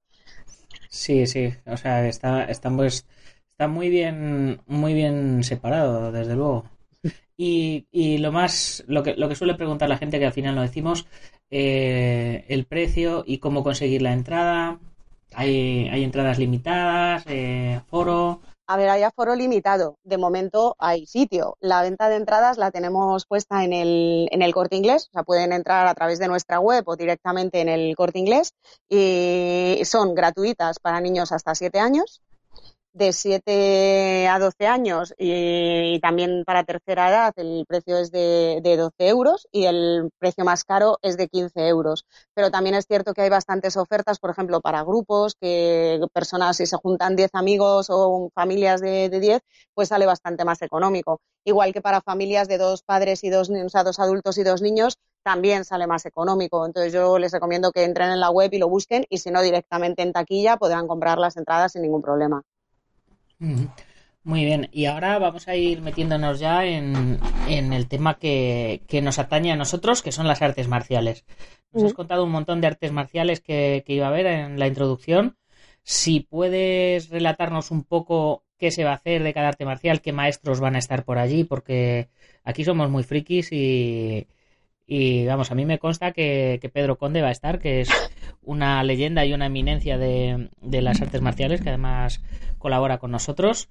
Sí, 0.89 1.25
sí. 1.25 1.51
O 1.65 1.75
sea, 1.75 2.07
está, 2.07 2.43
está, 2.43 2.69
pues, 2.69 3.07
está 3.51 3.67
muy 3.67 3.89
bien, 3.89 4.61
muy 4.67 4.93
bien 4.93 5.43
separado, 5.43 6.11
desde 6.11 6.35
luego. 6.35 6.69
Y, 7.37 7.87
y 7.91 8.17
lo 8.19 8.31
más, 8.31 8.83
lo 8.87 9.03
que, 9.03 9.15
lo 9.15 9.27
que 9.27 9.35
suele 9.35 9.55
preguntar 9.55 9.89
la 9.89 9.97
gente, 9.97 10.19
que 10.19 10.25
al 10.25 10.33
final 10.33 10.55
no 10.55 10.61
decimos, 10.61 11.05
eh, 11.49 12.45
el 12.47 12.65
precio 12.65 13.23
y 13.25 13.39
cómo 13.39 13.63
conseguir 13.63 14.01
la 14.01 14.13
entrada. 14.13 14.79
Hay, 15.33 15.89
hay 15.89 16.03
entradas 16.03 16.39
limitadas, 16.39 17.23
eh, 17.27 17.81
foro. 17.87 18.39
A 18.67 18.77
ver, 18.77 18.89
hay 18.89 19.03
aforo 19.03 19.35
limitado. 19.35 19.97
De 20.03 20.17
momento 20.17 20.75
hay 20.79 21.05
sitio. 21.05 21.57
La 21.59 21.81
venta 21.81 22.09
de 22.09 22.15
entradas 22.15 22.57
la 22.57 22.71
tenemos 22.71 23.25
puesta 23.25 23.63
en 23.63 23.73
el, 23.73 24.27
en 24.31 24.41
el 24.41 24.53
corte 24.53 24.77
inglés. 24.77 25.07
O 25.09 25.11
sea, 25.11 25.23
pueden 25.23 25.51
entrar 25.51 25.87
a 25.87 25.93
través 25.93 26.19
de 26.19 26.27
nuestra 26.27 26.59
web 26.59 26.83
o 26.87 26.95
directamente 26.95 27.59
en 27.59 27.69
el 27.69 27.95
corte 27.95 28.17
inglés. 28.17 28.53
Y 28.89 29.81
son 29.83 30.15
gratuitas 30.15 30.79
para 30.79 31.01
niños 31.01 31.31
hasta 31.31 31.53
7 31.53 31.79
años 31.79 32.21
de 32.95 33.11
7 33.11 34.27
a 34.29 34.39
12 34.39 34.67
años 34.67 35.13
y, 35.17 35.99
también 35.99 36.43
para 36.45 36.63
tercera 36.63 37.09
edad 37.09 37.33
el 37.35 37.65
precio 37.67 37.97
es 37.97 38.09
de, 38.09 38.61
de, 38.63 38.77
12 38.77 38.93
euros 38.99 39.47
y 39.51 39.65
el 39.65 40.09
precio 40.17 40.45
más 40.45 40.63
caro 40.63 40.97
es 41.01 41.17
de 41.17 41.27
15 41.27 41.67
euros. 41.67 42.05
Pero 42.33 42.51
también 42.51 42.75
es 42.75 42.85
cierto 42.87 43.13
que 43.13 43.21
hay 43.21 43.29
bastantes 43.29 43.75
ofertas, 43.75 44.19
por 44.19 44.29
ejemplo, 44.29 44.61
para 44.61 44.83
grupos, 44.83 45.35
que 45.39 45.99
personas, 46.13 46.57
si 46.57 46.65
se 46.65 46.77
juntan 46.77 47.17
10 47.17 47.31
amigos 47.33 47.87
o 47.89 48.29
familias 48.33 48.79
de, 48.79 49.09
de 49.09 49.19
10, 49.19 49.41
pues 49.73 49.89
sale 49.89 50.05
bastante 50.05 50.45
más 50.45 50.61
económico. 50.61 51.19
Igual 51.43 51.73
que 51.73 51.81
para 51.81 52.01
familias 52.01 52.47
de 52.47 52.57
dos 52.57 52.81
padres 52.83 53.23
y 53.25 53.29
dos, 53.29 53.49
o 53.49 53.69
sea, 53.69 53.83
dos 53.83 53.99
adultos 53.99 54.37
y 54.37 54.43
dos 54.43 54.61
niños, 54.61 54.97
también 55.21 55.65
sale 55.65 55.85
más 55.85 56.05
económico. 56.05 56.65
Entonces 56.65 56.93
yo 56.93 57.19
les 57.19 57.33
recomiendo 57.33 57.71
que 57.71 57.83
entren 57.83 58.11
en 58.11 58.21
la 58.21 58.29
web 58.29 58.53
y 58.53 58.57
lo 58.59 58.69
busquen 58.69 59.05
y 59.09 59.17
si 59.17 59.31
no 59.31 59.41
directamente 59.41 60.01
en 60.01 60.13
taquilla 60.13 60.57
podrán 60.57 60.87
comprar 60.87 61.17
las 61.17 61.35
entradas 61.35 61.73
sin 61.73 61.81
ningún 61.81 62.01
problema. 62.01 62.41
Muy 63.39 64.43
bien, 64.43 64.69
y 64.71 64.85
ahora 64.85 65.19
vamos 65.19 65.47
a 65.47 65.55
ir 65.55 65.81
metiéndonos 65.81 66.39
ya 66.39 66.65
en, 66.65 67.19
el 67.47 67.87
tema 67.87 68.17
que, 68.17 68.81
nos 69.03 69.19
atañe 69.19 69.51
a 69.51 69.55
nosotros, 69.55 70.01
que 70.01 70.11
son 70.11 70.27
las 70.27 70.41
artes 70.41 70.67
marciales. 70.67 71.25
Nos 71.71 71.83
has 71.83 71.93
contado 71.93 72.23
un 72.23 72.31
montón 72.31 72.59
de 72.59 72.65
artes 72.65 72.91
marciales 72.91 73.39
que, 73.39 73.83
iba 73.87 74.07
a 74.07 74.09
haber 74.09 74.25
en 74.25 74.57
la 74.57 74.67
introducción. 74.67 75.37
Si 75.83 76.21
puedes 76.21 77.09
relatarnos 77.09 77.69
un 77.69 77.83
poco 77.83 78.43
qué 78.57 78.71
se 78.71 78.83
va 78.83 78.91
a 78.91 78.95
hacer 78.95 79.21
de 79.21 79.33
cada 79.33 79.49
arte 79.49 79.65
marcial, 79.65 80.01
qué 80.01 80.11
maestros 80.11 80.59
van 80.59 80.75
a 80.75 80.79
estar 80.79 81.05
por 81.05 81.19
allí, 81.19 81.43
porque 81.43 82.09
aquí 82.43 82.63
somos 82.63 82.89
muy 82.89 83.03
frikis 83.03 83.51
y, 83.51 84.25
y 84.87 85.25
vamos, 85.25 85.51
a 85.51 85.55
mí 85.55 85.65
me 85.65 85.79
consta 85.79 86.11
que, 86.11 86.59
Pedro 86.73 86.97
Conde 86.97 87.21
va 87.21 87.29
a 87.29 87.31
estar, 87.31 87.59
que 87.59 87.81
es 87.81 87.89
una 88.43 88.83
leyenda 88.83 89.25
y 89.25 89.33
una 89.33 89.47
eminencia 89.47 89.97
de, 89.97 90.49
las 90.61 91.01
artes 91.01 91.21
marciales, 91.21 91.61
que 91.61 91.69
además 91.69 92.21
colabora 92.59 92.99
con 92.99 93.11
nosotros. 93.11 93.67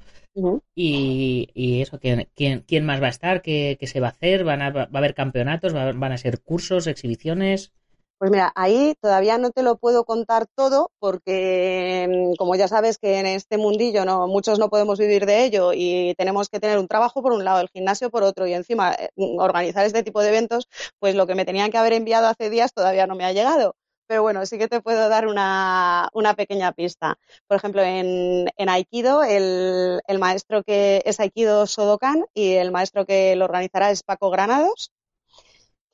y, 0.74 1.80
eso, 1.82 2.00
¿quién, 2.00 2.28
quién, 2.34 2.84
más 2.84 3.00
va 3.00 3.06
a 3.06 3.10
estar? 3.10 3.42
¿Qué, 3.42 3.78
se 3.82 4.00
va 4.00 4.08
a 4.08 4.10
hacer? 4.10 4.44
¿Van 4.44 4.62
a, 4.62 4.70
¿Va 4.70 4.88
a 4.92 4.98
haber 4.98 5.14
campeonatos? 5.14 5.72
¿Van 5.72 6.12
a 6.12 6.18
ser 6.18 6.40
cursos, 6.40 6.86
exhibiciones? 6.86 7.72
Pues 8.18 8.30
mira, 8.30 8.52
ahí 8.54 8.94
todavía 9.00 9.38
no 9.38 9.50
te 9.50 9.62
lo 9.62 9.76
puedo 9.76 10.04
contar 10.04 10.46
todo 10.54 10.90
porque, 10.98 12.06
mm, 12.32 12.36
como 12.36 12.54
ya 12.54 12.68
sabes 12.68 12.96
que 12.98 13.18
en 13.18 13.26
este 13.26 13.58
mundillo 13.58 14.04
no, 14.04 14.26
muchos 14.28 14.58
no 14.58 14.70
podemos 14.70 14.98
vivir 14.98 15.26
de 15.26 15.44
ello 15.44 15.72
y 15.74 16.14
tenemos 16.16 16.48
que 16.48 16.60
tener 16.60 16.78
un 16.78 16.88
trabajo 16.88 17.22
por 17.22 17.32
un 17.32 17.44
lado, 17.44 17.60
el 17.60 17.68
gimnasio 17.68 18.10
por 18.10 18.22
otro 18.22 18.46
y 18.46 18.54
encima 18.54 18.94
eh, 18.94 19.10
mm, 19.16 19.38
organizar 19.40 19.84
este 19.84 20.02
tipo 20.02 20.22
de 20.22 20.28
eventos, 20.28 20.68
pues 21.00 21.14
lo 21.16 21.26
que 21.26 21.34
me 21.34 21.44
tenían 21.44 21.70
que 21.70 21.78
haber 21.78 21.92
enviado 21.92 22.28
hace 22.28 22.50
días 22.50 22.72
todavía 22.72 23.06
no 23.06 23.14
me 23.16 23.24
ha 23.24 23.32
llegado. 23.32 23.74
Pero 24.06 24.22
bueno, 24.22 24.44
sí 24.46 24.58
que 24.58 24.68
te 24.68 24.80
puedo 24.80 25.08
dar 25.08 25.26
una, 25.26 26.10
pequeña 26.36 26.72
pista. 26.72 27.18
Por 27.46 27.56
ejemplo, 27.56 27.82
en, 27.82 28.48
en 28.56 28.68
Aikido, 28.68 29.22
el, 29.24 30.00
el 30.06 30.18
maestro 30.18 30.62
que 30.62 31.02
es 31.04 31.20
Aikido 31.20 31.66
Sodokan 31.66 32.24
y 32.34 32.52
el 32.52 32.70
maestro 32.70 33.06
que 33.06 33.34
lo 33.36 33.46
organizará 33.46 33.90
es 33.90 34.02
Paco 34.02 34.30
Granados 34.30 34.92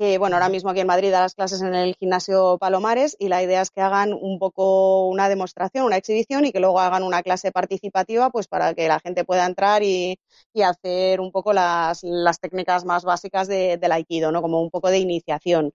que 0.01 0.17
bueno, 0.17 0.37
ahora 0.37 0.49
mismo 0.49 0.71
aquí 0.71 0.81
en 0.81 0.87
Madrid 0.87 1.11
da 1.11 1.21
las 1.21 1.35
clases 1.35 1.61
en 1.61 1.75
el 1.75 1.95
gimnasio 1.95 2.57
Palomares 2.59 3.17
y 3.19 3.29
la 3.29 3.43
idea 3.43 3.61
es 3.61 3.71
que 3.71 3.83
hagan 3.83 4.15
un 4.15 4.39
poco 4.39 5.07
una 5.09 5.29
demostración, 5.29 5.85
una 5.85 5.99
exhibición 5.99 6.47
y 6.47 6.53
que 6.53 6.61
luego 6.61 6.81
hagan 6.81 7.03
una 7.03 7.23
clase 7.23 7.53
participativa 7.53 8.31
pues 8.31 8.49
para 8.49 8.73
que 8.73 8.89
la 8.89 8.99
gente 9.01 9.27
pueda 9.27 9.45
entrar 9.45 9.83
y, 9.83 10.19
hacer 10.65 11.21
un 11.21 11.31
poco 11.33 11.53
las, 11.53 12.01
técnicas 12.41 12.87
más 12.87 13.05
básicas 13.05 13.47
de, 13.47 13.77
del 13.77 13.93
Aikido, 13.93 14.33
¿no? 14.33 14.41
Como 14.41 14.63
un 14.63 14.71
poco 14.71 14.89
de 14.89 14.99
iniciación. 15.01 15.73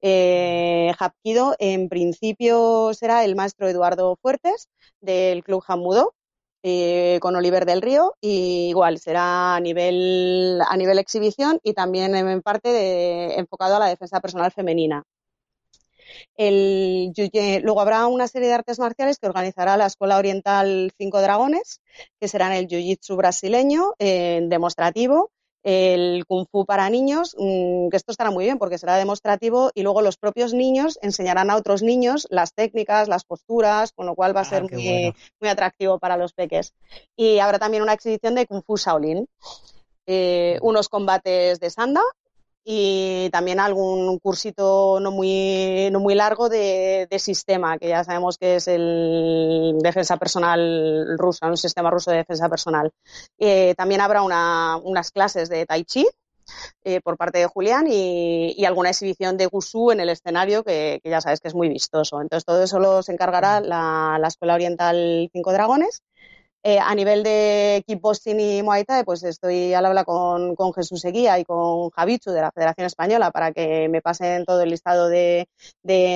Eh, 0.00 0.94
Hapkido 0.98 1.54
en 1.58 1.90
principio 1.90 2.94
será 2.94 3.26
el 3.26 3.36
maestro 3.36 3.68
Eduardo 3.68 4.16
Fuertes 4.22 4.70
del 5.02 5.44
Club 5.44 5.60
Jamudo 5.60 6.14
eh, 6.68 7.20
con 7.20 7.36
Oliver 7.36 7.64
del 7.64 7.80
Río 7.80 8.16
y 8.20 8.70
igual 8.70 8.98
será 8.98 9.54
a 9.54 9.60
nivel, 9.60 10.60
a 10.68 10.76
nivel 10.76 10.98
exhibición 10.98 11.60
y 11.62 11.74
también 11.74 12.16
en 12.16 12.42
parte 12.42 13.38
enfocado 13.38 13.76
a 13.76 13.78
la 13.78 13.86
defensa 13.86 14.20
personal 14.20 14.50
femenina. 14.50 15.04
Luego 16.36 17.80
habrá 17.80 18.08
una 18.08 18.26
serie 18.26 18.48
de 18.48 18.54
artes 18.54 18.80
marciales 18.80 19.18
que 19.18 19.28
organizará 19.28 19.76
la 19.76 19.86
Escuela 19.86 20.18
Oriental 20.18 20.90
Cinco 20.98 21.20
Dragones, 21.20 21.80
que 22.18 22.26
serán 22.26 22.52
el 22.52 22.66
Jiu-Jitsu 22.66 23.16
brasileño, 23.16 23.94
eh, 24.00 24.40
demostrativo, 24.48 25.30
el 25.66 26.24
kung 26.26 26.46
fu 26.48 26.64
para 26.64 26.88
niños, 26.88 27.34
mm, 27.36 27.88
que 27.88 27.96
esto 27.96 28.12
estará 28.12 28.30
muy 28.30 28.44
bien 28.44 28.56
porque 28.56 28.78
será 28.78 28.96
demostrativo 28.96 29.72
y 29.74 29.82
luego 29.82 30.00
los 30.00 30.16
propios 30.16 30.54
niños 30.54 30.96
enseñarán 31.02 31.50
a 31.50 31.56
otros 31.56 31.82
niños 31.82 32.28
las 32.30 32.54
técnicas, 32.54 33.08
las 33.08 33.24
posturas, 33.24 33.90
con 33.90 34.06
lo 34.06 34.14
cual 34.14 34.34
va 34.34 34.40
a 34.40 34.42
ah, 34.42 34.48
ser 34.48 34.62
muy, 34.62 35.12
muy, 35.40 35.50
atractivo 35.50 35.98
para 35.98 36.16
los 36.16 36.34
peques. 36.34 36.72
Y 37.16 37.40
habrá 37.40 37.58
también 37.58 37.82
una 37.82 37.94
exhibición 37.94 38.36
de 38.36 38.46
kung 38.46 38.62
fu 38.62 38.76
Shaolin. 38.76 39.26
Eh, 40.06 40.60
unos 40.62 40.88
combates 40.88 41.58
de 41.58 41.68
sanda 41.68 42.02
y 42.68 43.30
también 43.30 43.60
algún 43.60 44.18
cursito 44.18 44.98
no 44.98 45.12
muy, 45.12 45.88
no 45.92 46.00
muy 46.00 46.16
largo 46.16 46.48
de, 46.48 47.06
sistema, 47.20 47.78
que 47.78 47.88
ya 47.88 48.02
sabemos 48.02 48.38
que 48.38 48.56
es 48.56 48.66
el 48.66 49.76
defensa 49.78 50.16
personal 50.16 51.16
ruso, 51.16 51.46
un 51.46 51.56
sistema 51.56 51.90
ruso 51.90 52.10
de 52.10 52.18
defensa 52.18 52.48
personal. 52.48 52.90
Eh, 53.38 53.74
también 53.76 54.00
habrá 54.00 54.20
unas 54.22 55.12
clases 55.12 55.48
de 55.48 55.64
tai 55.64 55.84
chi 55.84 56.08
eh, 56.82 57.00
por 57.02 57.16
parte 57.16 57.38
de 57.38 57.46
Julián 57.46 57.86
y, 57.88 58.64
alguna 58.64 58.90
exhibición 58.90 59.36
de 59.36 59.46
Gusú 59.46 59.92
en 59.92 60.00
el 60.00 60.08
escenario 60.08 60.64
que, 60.64 61.00
ya 61.04 61.20
sabes 61.20 61.40
que 61.40 61.46
es 61.46 61.54
muy 61.54 61.68
vistoso. 61.68 62.20
Entonces 62.20 62.44
todo 62.44 62.64
eso 62.64 62.80
lo 62.80 63.00
se 63.04 63.12
encargará 63.12 63.60
la, 63.60 64.18
la 64.20 64.26
Escuela 64.26 64.54
Oriental 64.54 65.30
Cinco 65.32 65.52
Dragones 65.52 66.02
eh, 66.68 66.80
a 66.80 66.92
nivel 66.96 67.22
de 67.22 67.84
kickboxing 67.86 68.40
y 68.40 68.60
Muay 68.60 68.82
Thai, 68.82 69.04
pues 69.04 69.22
estoy 69.22 69.72
al 69.72 69.86
habla 69.86 70.02
con, 70.02 70.56
Jesús 70.74 71.04
Eguía 71.04 71.38
y 71.38 71.44
con 71.44 71.90
Javichu 71.90 72.32
de 72.32 72.40
la 72.40 72.50
Federación 72.50 72.88
Española 72.88 73.30
para 73.30 73.52
que 73.52 73.88
me 73.88 74.02
pasen 74.02 74.44
todo 74.44 74.62
el 74.62 74.70
listado 74.70 75.08
de, 75.08 75.46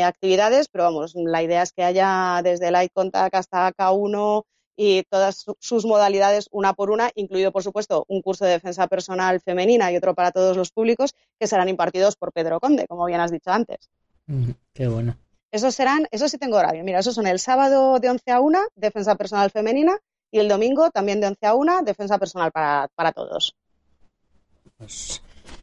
actividades, 0.04 0.66
pero 0.66 0.82
vamos, 0.82 1.12
la 1.14 1.44
idea 1.44 1.62
es 1.62 1.70
que 1.70 1.84
haya 1.84 2.40
desde 2.42 2.72
Light 2.72 2.90
Contact 2.92 3.32
hasta 3.32 3.70
K1 3.70 4.42
y 4.74 5.04
todas 5.04 5.46
sus 5.60 5.86
modalidades 5.86 6.48
una 6.50 6.74
por 6.74 6.90
una, 6.90 7.12
incluido 7.14 7.52
por 7.52 7.62
supuesto 7.62 8.04
un 8.08 8.20
curso 8.20 8.44
de 8.44 8.50
defensa 8.50 8.88
personal 8.88 9.38
femenina 9.38 9.92
y 9.92 9.98
otro 9.98 10.16
para 10.16 10.32
todos 10.32 10.56
los 10.56 10.72
públicos 10.72 11.14
que 11.38 11.46
serán 11.46 11.68
impartidos 11.68 12.16
por 12.16 12.32
Pedro 12.32 12.58
Conde, 12.58 12.88
como 12.88 13.04
bien 13.04 13.20
has 13.20 13.30
dicho 13.30 13.52
antes. 13.52 13.88
qué 14.74 14.88
bueno. 14.88 15.16
Esos 15.52 15.76
serán, 15.76 16.08
eso 16.10 16.28
sí 16.28 16.38
tengo 16.38 16.56
horario. 16.56 16.82
Mira, 16.82 16.98
esos 16.98 17.14
son 17.14 17.28
el 17.28 17.38
sábado 17.38 18.00
de 18.00 18.10
11 18.10 18.30
a 18.32 18.40
1, 18.40 18.58
defensa 18.74 19.14
personal 19.16 19.50
femenina, 19.50 19.98
y 20.30 20.38
el 20.38 20.48
domingo 20.48 20.90
también 20.90 21.20
de 21.20 21.28
11 21.28 21.46
a 21.46 21.54
1, 21.54 21.82
defensa 21.82 22.18
personal 22.18 22.52
para, 22.52 23.12
todos. 23.14 23.54
Pues, 24.78 25.22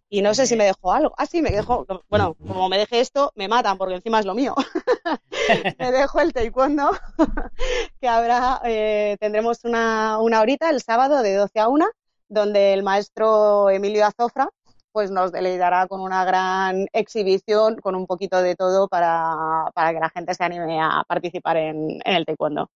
y 0.10 0.22
no 0.22 0.34
sé 0.34 0.48
si 0.48 0.56
me 0.56 0.66
dejó 0.66 0.94
algo. 0.94 1.14
Ah, 1.18 1.26
sí, 1.26 1.42
me 1.42 1.52
dejó. 1.52 1.86
Bueno, 2.10 2.36
como 2.36 2.70
me 2.70 2.78
deje 2.78 3.00
esto, 3.00 3.32
me 3.36 3.48
matan 3.48 3.78
porque 3.78 3.96
encima 3.96 4.20
es 4.20 4.26
lo 4.26 4.36
mío. 4.36 4.56
me 5.80 5.92
dejo 5.92 6.20
el 6.22 6.34
taekwondo, 6.34 6.92
que 8.02 8.08
habrá, 8.08 8.62
eh, 8.64 9.18
tendremos 9.20 9.64
una, 9.66 10.20
una 10.20 10.42
horita 10.42 10.70
el 10.70 10.82
sábado 10.82 11.22
de 11.22 11.36
12 11.36 11.60
a 11.60 11.68
1, 11.68 11.86
donde 12.30 12.74
el 12.74 12.84
maestro 12.84 13.70
Emilio 13.70 14.06
Azofra 14.06 14.50
pues 14.94 15.12
nos 15.12 15.32
deleitará 15.32 15.86
con 15.86 16.02
una 16.02 16.26
gran 16.26 16.88
exhibición, 16.92 17.76
con 17.76 17.94
un 17.94 18.08
poquito 18.08 18.42
de 18.42 18.56
todo 18.56 18.88
para, 18.88 19.72
que 19.76 20.00
la 20.00 20.10
gente 20.10 20.34
se 20.34 20.44
anime 20.44 20.82
a 20.82 21.04
participar 21.08 21.58
en, 21.58 22.00
en 22.04 22.16
el 22.16 22.26
taekwondo. 22.26 22.72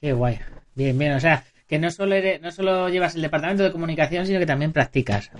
Qué 0.00 0.12
guay. 0.12 0.38
Bien, 0.74 0.96
bien, 0.96 1.12
o 1.12 1.20
sea, 1.20 1.44
que 1.66 1.78
no 1.78 1.90
solo, 1.90 2.16
no 2.40 2.50
solo 2.50 2.88
llevas 2.88 3.14
el 3.14 3.22
departamento 3.22 3.62
de 3.62 3.72
comunicación, 3.72 4.26
sino 4.26 4.38
que 4.38 4.46
también 4.46 4.72
practicas. 4.72 5.30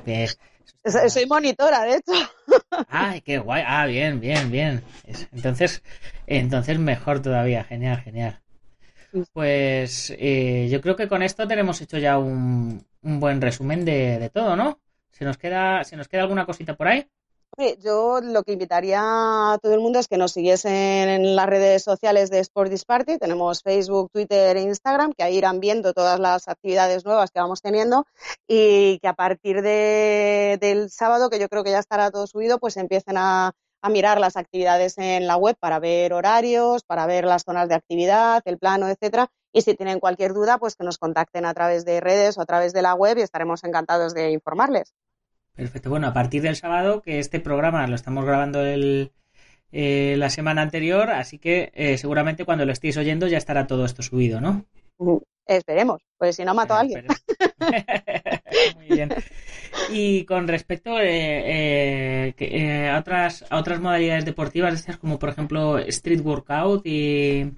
Soy 1.09 1.27
monitora, 1.27 1.83
de 1.83 1.97
hecho. 1.97 2.13
Ay, 2.89 3.21
qué 3.21 3.39
guay. 3.39 3.65
Ah, 3.67 3.87
bien, 3.87 4.21
bien, 4.21 4.51
bien. 4.51 4.83
Entonces, 5.33 5.83
entonces 6.27 6.79
mejor 6.79 7.21
todavía. 7.21 7.65
Genial, 7.65 8.01
genial. 8.01 8.41
Pues 9.33 10.15
eh, 10.19 10.69
yo 10.71 10.81
creo 10.81 10.95
que 10.95 11.09
con 11.09 11.23
esto 11.23 11.47
tenemos 11.49 11.81
hecho 11.81 11.99
ya 11.99 12.19
un, 12.19 12.87
un 13.03 13.21
buen 13.21 13.41
resumen 13.41 13.85
de, 13.85 14.19
de, 14.19 14.31
todo, 14.31 14.55
¿no? 14.55 14.79
¿Se 15.11 15.25
nos, 15.25 15.37
queda, 15.37 15.83
¿Se 15.83 15.97
nos 15.97 16.07
queda 16.07 16.23
alguna 16.23 16.47
cosita 16.47 16.77
por 16.77 16.87
ahí? 16.87 17.07
Yo 17.83 18.21
lo 18.21 18.43
que 18.43 18.53
invitaría 18.53 19.01
a 19.01 19.59
todo 19.63 19.75
el 19.75 19.81
mundo 19.81 19.99
es 19.99 20.09
que 20.09 20.17
nos 20.17 20.33
siguiesen 20.33 20.73
en 21.09 21.37
las 21.37 21.47
redes 21.47 21.83
sociales 21.83 22.31
de 22.31 22.39
Sport 22.41 22.71
Disparty. 22.71 23.19
Tenemos 23.19 23.63
Facebook, 23.63 24.11
Twitter 24.13 24.57
e 24.57 24.63
Instagram, 24.63 25.13
que 25.13 25.23
ahí 25.23 25.37
irán 25.37 25.61
viendo 25.61 25.93
todas 25.93 26.19
las 26.19 26.49
actividades 26.49 27.05
nuevas 27.05 27.31
que 27.31 27.41
vamos 27.41 27.61
teniendo 27.61 28.07
y 28.49 28.99
que 29.01 29.09
a 29.09 29.15
partir 29.15 29.63
del 29.63 30.91
sábado, 30.91 31.31
que 31.31 31.39
yo 31.39 31.49
creo 31.49 31.65
que 31.65 31.71
ya 31.71 31.79
estará 31.79 32.11
todo 32.11 32.27
subido, 32.27 32.59
pues 32.59 32.77
empiecen 32.77 33.17
a, 33.17 33.53
a 33.83 33.89
mirar 33.91 34.21
las 34.21 34.37
actividades 34.37 34.99
en 34.99 35.27
la 35.27 35.37
web 35.37 35.57
para 35.59 35.79
ver 35.79 36.13
horarios, 36.13 36.83
para 36.85 37.07
ver 37.07 37.25
las 37.25 37.45
zonas 37.45 37.69
de 37.69 37.75
actividad, 37.75 38.43
el 38.45 38.59
plano, 38.59 38.89
etcétera, 38.89 39.29
Y 39.53 39.63
si 39.63 39.75
tienen 39.75 40.01
cualquier 40.01 40.33
duda, 40.33 40.59
pues 40.59 40.77
que 40.77 40.85
nos 40.85 40.99
contacten 40.99 41.45
a 41.45 41.55
través 41.55 41.85
de 41.85 42.01
redes 42.01 42.39
o 42.39 42.41
a 42.43 42.47
través 42.47 42.73
de 42.73 42.83
la 42.83 42.95
web 42.95 43.19
y 43.19 43.23
estaremos 43.23 43.65
encantados 43.65 44.15
de 44.15 44.31
informarles. 44.31 44.95
Perfecto. 45.61 45.91
Bueno, 45.91 46.07
a 46.07 46.15
partir 46.15 46.41
del 46.41 46.57
sábado, 46.57 47.03
que 47.03 47.19
este 47.19 47.39
programa 47.39 47.87
lo 47.87 47.95
estamos 47.95 48.25
grabando 48.25 48.65
el, 48.65 49.13
eh, 49.73 50.15
la 50.17 50.31
semana 50.31 50.63
anterior, 50.63 51.11
así 51.11 51.39
que 51.39 51.71
eh, 51.75 51.99
seguramente 51.99 52.47
cuando 52.47 52.65
lo 52.65 52.73
estéis 52.73 52.97
oyendo 52.97 53.27
ya 53.27 53.37
estará 53.37 53.67
todo 53.67 53.85
esto 53.85 54.03
subido, 54.03 54.41
¿no? 54.41 54.65
Esperemos, 55.47 56.01
pues 56.17 56.37
si 56.37 56.47
no 56.47 56.55
mato 56.55 56.73
a 56.73 56.81
alguien. 56.81 57.05
Muy 58.77 58.87
bien. 58.87 59.11
Y 59.91 60.25
con 60.25 60.49
respecto 60.49 60.99
eh, 60.99 62.33
a, 62.91 62.99
otras, 62.99 63.45
a 63.51 63.59
otras 63.59 63.81
modalidades 63.81 64.25
deportivas, 64.25 64.87
como 64.99 65.19
por 65.19 65.29
ejemplo 65.29 65.77
Street 65.77 66.23
Workout 66.23 66.87
y, 66.87 67.53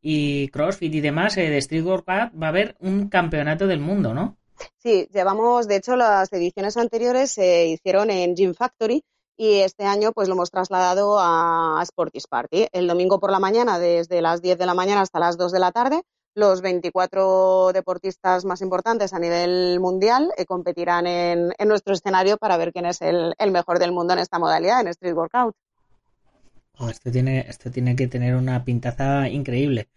y 0.00 0.48
CrossFit 0.48 0.94
y 0.94 1.02
demás, 1.02 1.34
de 1.36 1.58
Street 1.58 1.84
Workout 1.84 2.32
va 2.42 2.46
a 2.46 2.48
haber 2.48 2.76
un 2.80 3.10
campeonato 3.10 3.66
del 3.66 3.80
mundo, 3.80 4.14
¿no? 4.14 4.39
Sí, 4.78 5.08
llevamos, 5.12 5.68
de 5.68 5.76
hecho, 5.76 5.96
las 5.96 6.32
ediciones 6.32 6.76
anteriores 6.76 7.32
se 7.32 7.66
hicieron 7.66 8.10
en 8.10 8.34
Gym 8.34 8.54
Factory 8.54 9.04
y 9.36 9.60
este 9.60 9.84
año 9.84 10.12
pues 10.12 10.28
lo 10.28 10.34
hemos 10.34 10.50
trasladado 10.50 11.18
a 11.18 11.82
Sportis 11.86 12.26
Party. 12.26 12.66
El 12.72 12.86
domingo 12.86 13.20
por 13.20 13.30
la 13.30 13.38
mañana, 13.38 13.78
desde 13.78 14.20
las 14.20 14.42
10 14.42 14.58
de 14.58 14.66
la 14.66 14.74
mañana 14.74 15.00
hasta 15.00 15.18
las 15.18 15.38
2 15.38 15.52
de 15.52 15.58
la 15.58 15.72
tarde, 15.72 16.02
los 16.34 16.60
24 16.60 17.72
deportistas 17.72 18.44
más 18.44 18.60
importantes 18.60 19.12
a 19.12 19.18
nivel 19.18 19.80
mundial 19.80 20.30
eh, 20.36 20.44
competirán 20.44 21.06
en, 21.06 21.52
nuestro 21.66 21.94
escenario 21.94 22.36
para 22.36 22.56
ver 22.56 22.72
quién 22.72 22.86
es 22.86 23.00
el, 23.02 23.34
mejor 23.50 23.78
del 23.78 23.92
mundo 23.92 24.12
en 24.12 24.20
esta 24.20 24.38
modalidad, 24.38 24.80
en 24.80 24.88
Street 24.88 25.14
Workout. 25.14 25.54
Oh, 26.78 26.88
esto, 26.88 27.10
tiene, 27.10 27.46
esto 27.48 27.70
tiene 27.70 27.96
que 27.96 28.08
tener 28.08 28.36
una 28.36 28.64
pintaza 28.64 29.28
increíble 29.28 29.88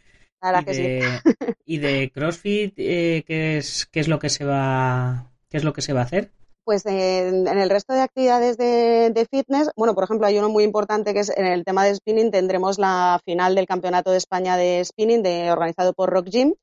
y, 1.65 1.77
de, 1.77 2.11
CrossFit, 2.13 2.73
eh, 2.77 3.23
¿qué, 3.25 3.57
es, 3.57 3.85
¿qué 3.85 3.99
es 3.99 4.07
lo 4.07 4.19
que 4.19 4.29
se 4.29 4.45
va 4.45 5.31
qué 5.49 5.57
es 5.57 5.63
lo 5.63 5.73
que 5.73 5.81
se 5.81 5.93
va 5.93 6.01
a 6.01 6.03
hacer? 6.03 6.31
Pues 6.65 6.85
en, 6.85 7.47
el 7.47 7.69
resto 7.69 7.93
de 7.93 8.01
actividades 8.01 8.57
de, 8.57 9.27
fitness, 9.29 9.69
bueno, 9.75 9.93
por 9.93 10.05
ejemplo, 10.05 10.25
hay 10.25 10.37
uno 10.37 10.49
muy 10.49 10.63
importante 10.63 11.13
que 11.13 11.19
es 11.19 11.29
en 11.29 11.45
el 11.45 11.65
tema 11.65 11.83
de 11.83 11.93
spinning, 11.93 12.31
tendremos 12.31 12.79
la 12.79 13.19
final 13.25 13.53
del 13.53 13.65
Campeonato 13.65 14.11
de 14.11 14.17
España 14.17 14.55
de 14.55 14.83
Spinning 14.83 15.21
de, 15.23 15.51
organizado 15.51 15.93
por 15.93 16.09
Rock 16.09 16.29
Gym, 16.29 16.53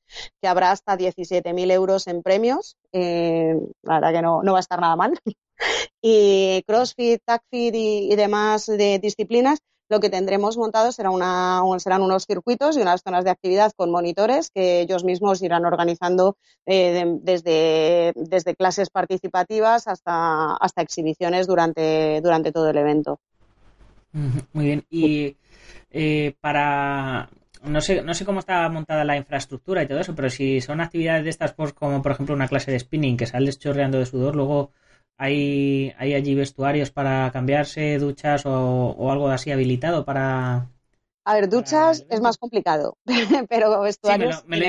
que 0.41 0.47
habrá 0.47 0.71
hasta 0.71 0.97
17.000 0.97 1.71
euros 1.71 2.07
en 2.07 2.23
premios. 2.23 2.75
Eh, 2.91 3.55
la 3.83 3.95
verdad 3.95 4.13
que 4.13 4.21
no, 4.23 4.41
no 4.41 4.53
va 4.53 4.57
a 4.57 4.61
estar 4.61 4.81
nada 4.81 4.95
mal. 4.95 5.13
y 6.01 6.63
CrossFit, 6.65 7.21
TACFit 7.23 7.75
y, 7.75 8.11
y 8.11 8.15
demás 8.15 8.65
de 8.65 8.97
disciplinas 8.97 9.59
lo 9.91 9.99
que 9.99 10.09
tendremos 10.09 10.57
montado 10.57 10.93
será 10.93 11.09
una, 11.09 11.61
serán 11.79 12.01
unos 12.01 12.25
circuitos 12.25 12.77
y 12.77 12.81
unas 12.81 13.03
zonas 13.03 13.25
de 13.25 13.29
actividad 13.29 13.73
con 13.75 13.91
monitores 13.91 14.49
que 14.49 14.79
ellos 14.79 15.03
mismos 15.03 15.41
irán 15.43 15.65
organizando 15.65 16.37
eh, 16.65 17.03
desde, 17.21 18.13
desde 18.15 18.55
clases 18.55 18.89
participativas 18.89 19.89
hasta, 19.89 20.55
hasta 20.55 20.81
exhibiciones 20.81 21.45
durante, 21.45 22.21
durante 22.21 22.53
todo 22.53 22.69
el 22.69 22.77
evento. 22.77 23.19
Muy 24.53 24.65
bien. 24.65 24.85
Y 24.89 25.35
eh, 25.91 26.35
para 26.39 27.29
no 27.61 27.81
sé, 27.81 28.01
no 28.01 28.13
sé 28.13 28.23
cómo 28.23 28.39
está 28.39 28.69
montada 28.69 29.03
la 29.03 29.17
infraestructura 29.17 29.83
y 29.83 29.87
todo 29.87 29.99
eso, 29.99 30.15
pero 30.15 30.29
si 30.29 30.61
son 30.61 30.79
actividades 30.79 31.25
de 31.25 31.31
estas, 31.31 31.53
pues, 31.53 31.73
como 31.73 32.01
por 32.01 32.13
ejemplo 32.13 32.33
una 32.33 32.47
clase 32.47 32.71
de 32.71 32.79
spinning 32.79 33.17
que 33.17 33.27
sales 33.27 33.59
chorreando 33.59 33.99
de 33.99 34.05
sudor, 34.05 34.37
luego 34.37 34.71
¿Hay, 35.21 35.93
¿Hay 35.99 36.15
allí 36.15 36.33
vestuarios 36.33 36.89
para 36.89 37.29
cambiarse, 37.31 37.99
duchas 37.99 38.41
o, 38.43 39.11
algo 39.11 39.27
así 39.27 39.51
habilitado 39.51 40.03
para...? 40.03 40.67
A 41.25 41.33
ver, 41.35 41.47
duchas 41.47 42.07
es 42.09 42.21
más 42.21 42.39
complicado, 42.39 42.97
pero 43.47 43.81
vestuarios... 43.81 44.43
me, 44.47 44.57
lo, 44.57 44.65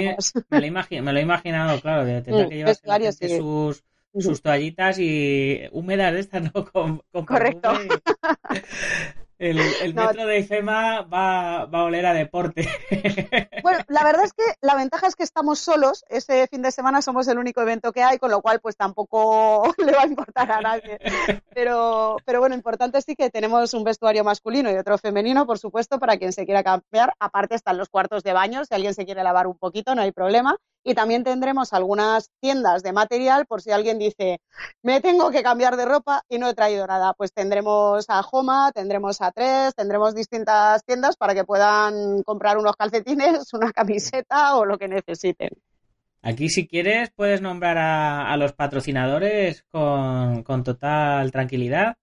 he 0.58 1.22
imaginado, 1.22 1.80
claro, 1.80 2.04
que 2.04 2.20
tendrá 2.20 2.48
que 2.50 2.56
llevar 2.56 2.76
sus, 3.14 3.82
sus 4.18 4.42
toallitas 4.42 4.98
y 4.98 5.62
húmedas 5.72 6.12
de 6.12 6.20
estas, 6.20 6.42
¿no? 6.42 6.52
Con, 6.72 7.02
Correcto. 7.24 7.72
El, 9.42 9.92
metro 9.92 10.24
de 10.24 10.38
IFEMA 10.38 11.02
va, 11.02 11.64
va, 11.64 11.78
a 11.80 11.84
oler 11.84 12.06
a 12.06 12.14
deporte. 12.14 12.68
Bueno, 13.62 13.78
la 13.86 14.02
verdad 14.02 14.24
es 14.24 14.32
que 14.32 14.42
la 14.60 14.74
ventaja 14.74 15.06
es 15.06 15.14
que 15.14 15.22
estamos 15.22 15.60
solos. 15.60 16.04
Ese 16.08 16.48
fin 16.48 16.62
de 16.62 16.72
semana 16.72 17.00
somos 17.00 17.28
el 17.28 17.38
único 17.38 17.60
evento 17.62 17.92
que 17.92 18.02
hay, 18.02 18.18
con 18.18 18.30
lo 18.30 18.42
cual 18.42 18.58
pues 18.60 18.76
tampoco 18.76 19.72
le 19.78 19.92
va 19.92 20.02
a 20.02 20.06
importar 20.06 20.50
a 20.50 20.60
nadie. 20.60 20.98
Pero, 21.54 22.16
pero 22.24 22.40
bueno, 22.40 22.56
importante 22.56 23.00
sí 23.02 23.14
que 23.14 23.30
tenemos 23.30 23.72
un 23.74 23.84
vestuario 23.84 24.24
masculino 24.24 24.70
y 24.70 24.74
otro 24.74 24.98
femenino, 24.98 25.46
por 25.46 25.60
supuesto, 25.60 26.00
para 26.00 26.16
quien 26.16 26.32
se 26.32 26.44
quiera 26.44 26.64
cambiar. 26.64 27.14
Aparte 27.20 27.54
están 27.54 27.78
los 27.78 27.88
cuartos 27.88 28.24
de 28.24 28.32
baño, 28.32 28.64
si 28.64 28.74
alguien 28.74 28.94
se 28.94 29.04
quiere 29.04 29.22
lavar 29.22 29.46
un 29.46 29.56
poquito, 29.56 29.94
no 29.94 30.02
hay 30.02 30.10
problema. 30.10 30.56
Y 30.84 30.94
también 30.94 31.22
tendremos 31.22 31.72
algunas 31.72 32.30
tiendas 32.40 32.82
de 32.82 32.92
material 32.92 33.46
por 33.46 33.62
si 33.62 33.70
alguien 33.70 33.98
dice, 33.98 34.40
me 34.82 35.00
tengo 35.00 35.30
que 35.30 35.42
cambiar 35.42 35.76
de 35.76 35.84
ropa 35.84 36.22
y 36.28 36.38
no 36.38 36.48
he 36.48 36.54
traído 36.54 36.86
nada. 36.86 37.14
Pues 37.14 37.32
tendremos 37.32 38.04
a 38.08 38.22
Joma, 38.22 38.72
tendremos 38.72 39.20
a 39.20 39.30
Tres, 39.30 39.74
tendremos 39.74 40.14
distintas 40.14 40.84
tiendas 40.84 41.16
para 41.16 41.34
que 41.34 41.44
puedan 41.44 42.22
comprar 42.24 42.58
unos 42.58 42.74
calcetines, 42.76 43.52
una 43.52 43.70
camiseta 43.72 44.56
o 44.56 44.64
lo 44.64 44.76
que 44.76 44.88
necesiten. 44.88 45.50
Aquí, 46.22 46.48
si 46.48 46.68
quieres, 46.68 47.10
puedes 47.10 47.40
nombrar 47.40 47.78
a, 47.78 48.36
los 48.36 48.52
patrocinadores 48.52 49.64
con, 49.70 50.44
total 50.64 51.32
tranquilidad. 51.32 51.96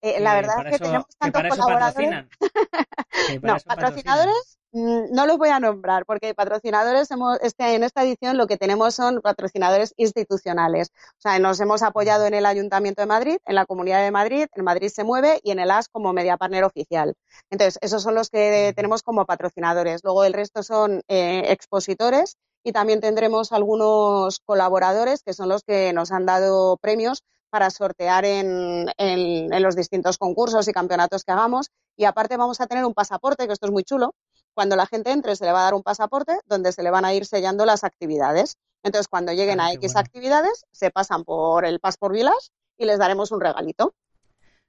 Eh, 0.00 0.20
la 0.20 0.34
verdad 0.34 0.66
es 0.66 0.72
que 0.72 0.84
tenemos 0.84 1.06
tantos 1.18 1.42
colaboradores. 1.48 2.26
no, 3.42 3.56
patrocinadores 3.64 4.55
no 4.76 5.26
los 5.26 5.38
voy 5.38 5.48
a 5.48 5.60
nombrar 5.60 6.04
porque 6.04 6.34
patrocinadores 6.34 7.10
hemos, 7.10 7.38
este, 7.40 7.74
en 7.74 7.82
esta 7.82 8.02
edición 8.02 8.36
lo 8.36 8.46
que 8.46 8.58
tenemos 8.58 8.94
son 8.94 9.22
patrocinadores 9.22 9.94
institucionales. 9.96 10.90
O 11.12 11.20
sea, 11.20 11.38
nos 11.38 11.58
hemos 11.60 11.82
apoyado 11.82 12.26
en 12.26 12.34
el 12.34 12.44
Ayuntamiento 12.44 13.00
de 13.00 13.06
Madrid, 13.06 13.38
en 13.46 13.54
la 13.54 13.64
Comunidad 13.64 14.02
de 14.02 14.10
Madrid, 14.10 14.46
en 14.54 14.64
Madrid 14.64 14.88
se 14.88 15.04
mueve 15.04 15.40
y 15.42 15.50
en 15.50 15.60
el 15.60 15.70
AS 15.70 15.88
como 15.88 16.12
media 16.12 16.36
partner 16.36 16.64
oficial. 16.64 17.14
Entonces, 17.50 17.78
esos 17.80 18.02
son 18.02 18.14
los 18.14 18.28
que 18.28 18.72
tenemos 18.76 19.02
como 19.02 19.24
patrocinadores. 19.24 20.02
Luego 20.04 20.24
el 20.24 20.34
resto 20.34 20.62
son 20.62 21.02
eh, 21.08 21.44
expositores 21.48 22.36
y 22.62 22.72
también 22.72 23.00
tendremos 23.00 23.52
algunos 23.52 24.40
colaboradores 24.40 25.22
que 25.22 25.32
son 25.32 25.48
los 25.48 25.62
que 25.62 25.92
nos 25.94 26.12
han 26.12 26.26
dado 26.26 26.76
premios 26.76 27.22
para 27.48 27.70
sortear 27.70 28.24
en, 28.24 28.90
en, 28.98 29.62
los 29.62 29.76
distintos 29.76 30.18
concursos 30.18 30.68
y 30.68 30.72
campeonatos 30.72 31.24
que 31.24 31.32
hagamos. 31.32 31.70
Y 31.96 32.04
aparte 32.04 32.36
vamos 32.36 32.60
a 32.60 32.66
tener 32.66 32.84
un 32.84 32.92
pasaporte, 32.92 33.46
que 33.46 33.54
esto 33.54 33.66
es 33.66 33.72
muy 33.72 33.84
chulo, 33.84 34.14
cuando 34.56 34.74
la 34.74 34.86
gente 34.86 35.12
entre 35.12 35.36
se 35.36 35.44
le 35.44 35.52
va 35.52 35.60
a 35.60 35.64
dar 35.64 35.74
un 35.74 35.82
pasaporte 35.82 36.40
donde 36.46 36.72
se 36.72 36.82
le 36.82 36.90
van 36.90 37.04
a 37.04 37.12
ir 37.12 37.26
sellando 37.26 37.66
las 37.66 37.84
actividades. 37.84 38.56
Entonces, 38.82 39.06
cuando 39.06 39.32
lleguen 39.32 39.60
ah, 39.60 39.66
a 39.66 39.72
X 39.74 39.96
actividades, 39.96 40.64
se 40.72 40.90
pasan 40.90 41.24
por 41.24 41.66
el 41.66 41.78
Pas 41.78 41.98
por 41.98 42.14
Vilas 42.14 42.52
y 42.78 42.86
les 42.86 42.98
daremos 42.98 43.32
un 43.32 43.42
regalito. 43.42 43.94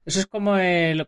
Eso 0.04 0.20
es 0.20 0.26
como, 0.26 0.56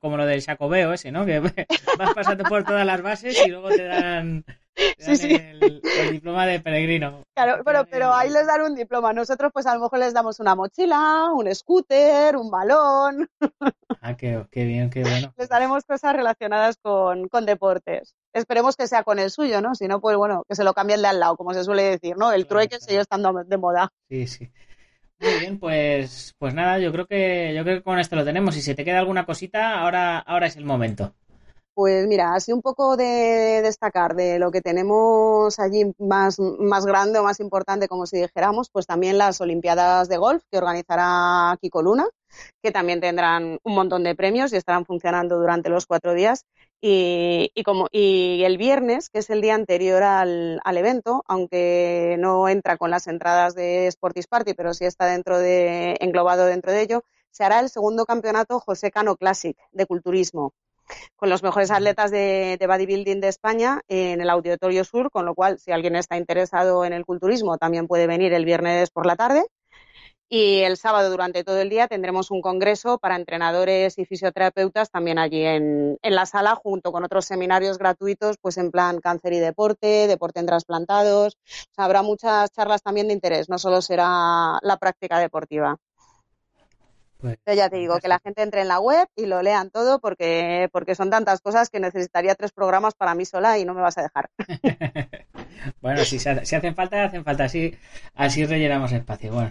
como 0.01 0.17
lo 0.17 0.25
del 0.25 0.43
Jacobeo 0.43 0.95
ese, 0.95 1.13
¿no? 1.13 1.27
Que 1.27 1.41
vas 1.99 2.15
pasando 2.15 2.45
por 2.45 2.65
todas 2.65 2.87
las 2.87 3.03
bases 3.03 3.47
y 3.47 3.51
luego 3.51 3.69
te 3.69 3.85
dan, 3.85 4.47
El, 6.01 6.13
diploma 6.13 6.47
de 6.47 6.61
peregrino. 6.61 7.23
Claro, 7.35 7.63
pero, 7.65 7.87
pero 7.91 8.13
ahí 8.13 8.31
les 8.31 8.47
dan 8.47 8.63
un 8.63 8.75
diploma. 8.75 9.13
Nosotros 9.13 9.51
pues 9.53 9.67
a 9.67 9.75
lo 9.75 9.81
mejor 9.81 9.99
les 9.99 10.15
damos 10.15 10.41
una 10.41 10.55
mochila, 10.55 11.31
un 11.35 11.55
scooter, 11.55 12.37
un 12.37 12.51
balón. 12.51 13.29
Ah, 14.03 14.17
qué, 14.17 14.47
bien, 14.55 14.89
qué 14.89 15.03
bueno. 15.03 15.35
Les 15.37 15.51
daremos 15.51 15.85
cosas 15.85 16.17
relacionadas 16.17 16.79
con, 16.81 17.29
con 17.29 17.45
deportes. 17.45 18.15
Esperemos 18.33 18.75
que 18.75 18.87
sea 18.87 19.03
con 19.03 19.19
el 19.19 19.31
suyo, 19.31 19.61
¿no? 19.61 19.75
Si 19.75 19.89
no, 19.89 20.01
pues 20.01 20.17
bueno, 20.17 20.45
que 20.49 20.55
se 20.55 20.65
lo 20.65 20.73
cambien 20.73 21.03
de 21.03 21.09
al 21.09 21.21
lado, 21.21 21.37
como 21.37 21.53
se 21.53 21.65
suele 21.65 21.83
decir, 21.83 22.17
¿no? 22.17 22.33
El 22.33 22.47
trueque 22.47 22.81
sigue 22.81 23.01
estando 23.01 23.31
de 23.45 23.57
moda. 23.59 23.93
Sí, 24.09 24.27
sí. 24.27 24.51
Muy 25.21 25.39
bien, 25.39 25.59
pues, 25.59 26.35
pues 26.39 26.55
nada, 26.55 26.79
yo 26.79 26.93
creo 26.93 27.07
que 27.07 27.53
yo 27.55 27.63
creo 27.63 27.77
que 27.77 27.83
con 27.83 27.99
esto 27.99 28.17
lo 28.17 28.25
tenemos. 28.25 28.55
Si 28.55 28.63
se 28.63 28.75
te 28.75 28.87
queda 28.87 29.01
alguna 29.01 29.27
cosita, 29.27 29.79
ahora, 29.81 30.19
ahora 30.19 30.47
es 30.47 30.57
el 30.57 30.65
momento. 30.65 31.15
Pues 31.75 32.07
mira, 32.07 32.35
así 32.35 32.53
un 32.53 32.63
poco 32.63 32.97
de 32.97 33.61
destacar 33.63 34.15
de 34.15 34.39
lo 34.39 34.51
que 34.51 34.61
tenemos 34.61 35.59
allí 35.59 35.95
más, 35.99 36.39
más 36.39 36.85
grande 36.85 37.19
o 37.19 37.23
más 37.25 37.41
importante, 37.41 37.89
como 37.89 38.07
si 38.07 38.19
dijéramos, 38.21 38.69
pues 38.71 38.87
también 38.87 39.19
las 39.19 39.41
Olimpiadas 39.41 40.09
de 40.09 40.19
Golf 40.19 40.43
que 40.51 40.59
organizará 40.59 41.57
Kiko 41.61 41.83
Luna, 41.83 42.07
que 42.63 42.73
también 42.73 43.01
tendrán 43.01 43.59
un 43.63 43.75
montón 43.75 44.05
de 44.05 44.15
premios 44.15 44.53
y 44.53 44.57
estarán 44.57 44.85
funcionando 44.85 45.39
durante 45.39 45.71
los 45.71 45.87
cuatro 45.87 46.13
días. 46.13 46.45
Y, 46.83 47.51
como, 47.65 47.89
y 47.93 48.43
el 48.45 48.57
viernes, 48.59 49.11
que 49.11 49.19
es 49.21 49.31
el 49.31 49.41
día 49.43 49.55
anterior 49.55 50.03
al, 50.03 50.61
al, 50.65 50.77
evento, 50.79 51.23
aunque 51.29 52.17
no 52.19 52.49
entra 52.49 52.79
con 52.79 52.91
las 52.91 53.07
entradas 53.07 53.55
de 53.55 53.91
Sportis 53.91 54.27
Party, 54.27 54.55
pero 54.55 54.75
sí 54.75 54.87
está 54.87 55.07
dentro 55.07 55.39
de, 55.39 55.97
englobado 56.01 56.47
dentro 56.47 56.73
de 56.73 56.83
ello, 56.83 57.05
se 57.31 57.45
hará 57.45 57.61
el 57.61 57.71
segundo 57.71 58.07
campeonato 58.07 58.61
José 58.61 58.91
Cano 58.91 59.17
Classic 59.17 59.57
de 59.73 59.87
culturismo 59.87 60.53
con 61.17 61.31
los 61.31 61.43
mejores 61.43 61.71
atletas 61.71 62.11
de, 62.11 62.57
de, 62.59 62.67
bodybuilding 62.67 63.21
de 63.21 63.29
España 63.29 63.81
en 63.89 64.21
el 64.21 64.31
Auditorio 64.31 64.85
Sur, 64.85 65.11
con 65.11 65.25
lo 65.25 65.35
cual, 65.35 65.59
si 65.59 65.73
alguien 65.73 65.97
está 65.97 66.17
interesado 66.17 66.85
en 66.85 66.93
el 66.93 67.05
culturismo, 67.05 67.59
también 67.59 67.87
puede 67.87 68.07
venir 68.07 68.33
el 68.33 68.45
viernes 68.45 68.91
por 68.91 69.07
la 69.07 69.17
tarde. 69.17 69.45
Y 70.33 70.61
el 70.61 70.77
sábado 70.77 71.11
durante 71.11 71.43
todo 71.43 71.61
el 71.61 71.71
día 71.71 71.89
tendremos 71.89 72.31
un 72.31 72.41
congreso 72.41 72.99
para 72.99 73.17
entrenadores 73.17 73.99
y 73.99 74.05
fisioterapeutas 74.05 74.89
también 74.89 75.19
allí 75.19 75.45
en, 75.45 75.99
la 76.03 76.25
sala, 76.25 76.55
junto 76.55 76.93
con 76.93 77.03
otros 77.03 77.25
seminarios 77.25 77.79
gratuitos, 77.79 78.37
pues 78.41 78.57
en 78.57 78.71
plan 78.71 79.01
cáncer 79.01 79.33
y 79.33 79.41
deporte, 79.41 80.07
deporte 80.07 80.39
en 80.39 80.47
trasplantados. 80.47 81.37
habrá 81.77 82.03
muchas 82.03 82.53
charlas 82.53 82.81
también 82.81 83.09
de 83.09 83.15
interés, 83.15 83.49
no 83.49 83.59
solo 83.59 83.83
será 83.83 84.61
la 84.63 84.77
práctica 84.79 85.19
deportiva. 85.19 85.79
Pues, 87.21 87.39
ya 87.55 87.69
te 87.69 87.77
digo, 87.77 87.99
que 87.99 88.09
la 88.09 88.19
gente 88.19 88.43
entre 88.43 88.63
en 88.63 88.69
la 88.69 88.81
web 88.81 89.09
y 89.17 89.27
lo 89.27 89.43
lean 89.43 89.71
todo 89.71 90.01
porque, 90.01 90.69
porque 90.73 90.95
son 90.95 91.11
tantas 91.11 91.41
cosas 91.41 91.69
que 91.71 91.81
necesitaría 91.81 92.35
tres 92.35 92.53
programas 92.53 92.95
para 92.95 93.15
mí 93.15 93.25
sola 93.25 93.59
y 93.59 93.65
no 93.65 93.75
me 93.75 93.83
vas 93.83 93.99
a 93.99 94.03
dejar. 94.03 94.31
bueno, 95.81 96.05
si, 96.05 96.19
si 96.19 96.29
hacen 96.29 96.75
falta, 96.75 97.05
hacen 97.05 97.25
falta. 97.25 97.45
Así, 97.45 97.77
así 98.15 98.45
rellenamos 98.45 98.93
espacio. 98.93 99.33
Bueno. 99.33 99.51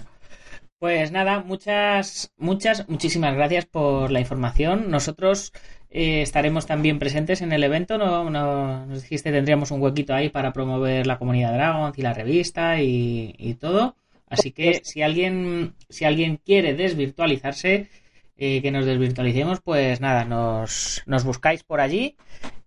Pues 0.80 1.12
nada, 1.12 1.42
muchas, 1.42 2.32
muchas, 2.38 2.88
muchísimas 2.88 3.36
gracias 3.36 3.66
por 3.66 4.12
la 4.12 4.22
información. 4.22 4.90
Nosotros 4.90 5.52
eh, 5.90 6.22
estaremos 6.22 6.68
también 6.68 7.00
presentes 7.00 7.42
en 7.42 7.52
el 7.52 7.66
evento. 7.66 7.98
¿no? 7.98 8.30
nos 8.30 9.02
dijiste 9.02 9.34
tendríamos 9.34 9.72
un 9.72 9.82
huequito 9.82 10.14
ahí 10.14 10.30
para 10.30 10.54
promover 10.54 11.06
la 11.06 11.18
comunidad 11.18 11.54
Dragon 11.54 11.92
y 11.98 12.02
la 12.02 12.14
revista 12.14 12.82
y, 12.82 13.58
todo. 13.60 13.98
Así 14.30 14.52
que 14.52 14.82
si 14.84 15.02
alguien, 15.02 15.76
si 15.90 16.06
alguien 16.06 16.38
quiere 16.38 16.74
desvirtualizarse, 16.74 17.90
eh, 18.38 18.62
que 18.62 18.72
nos 18.72 18.86
desvirtualicemos, 18.86 19.60
pues 19.62 20.00
nada, 20.00 20.24
nos, 20.26 21.04
nos 21.06 21.24
buscáis 21.24 21.64
por 21.64 21.82
allí. 21.82 22.16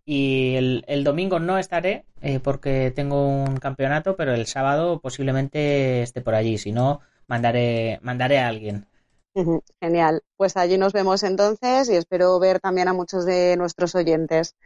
Y 0.05 0.55
el, 0.57 0.85
el 0.89 1.05
domingo 1.05 1.39
no 1.39 1.59
estaré 1.59 2.05
eh, 2.21 2.41
porque 2.41 2.93
tengo 2.95 3.27
un 3.27 3.57
campeonato, 3.57 4.17
pero 4.17 4.35
el 4.35 4.47
sábado 4.47 5.01
posiblemente 5.01 6.03
esté 6.03 6.21
por 6.21 6.35
allí. 6.35 6.59
Si 6.59 6.73
no, 6.73 7.01
mandaré, 7.27 7.99
mandaré 8.03 8.39
a 8.39 8.49
alguien. 8.49 8.87
Genial. 9.81 10.23
Pues 10.37 10.57
allí 10.57 10.77
nos 10.77 10.93
vemos 10.93 11.23
entonces 11.23 11.89
y 11.89 11.97
espero 11.97 12.39
ver 12.39 12.61
también 12.61 12.89
a 12.89 12.93
muchos 12.93 13.25
de 13.25 13.57
nuestros 13.57 13.95
oyentes 13.95 14.57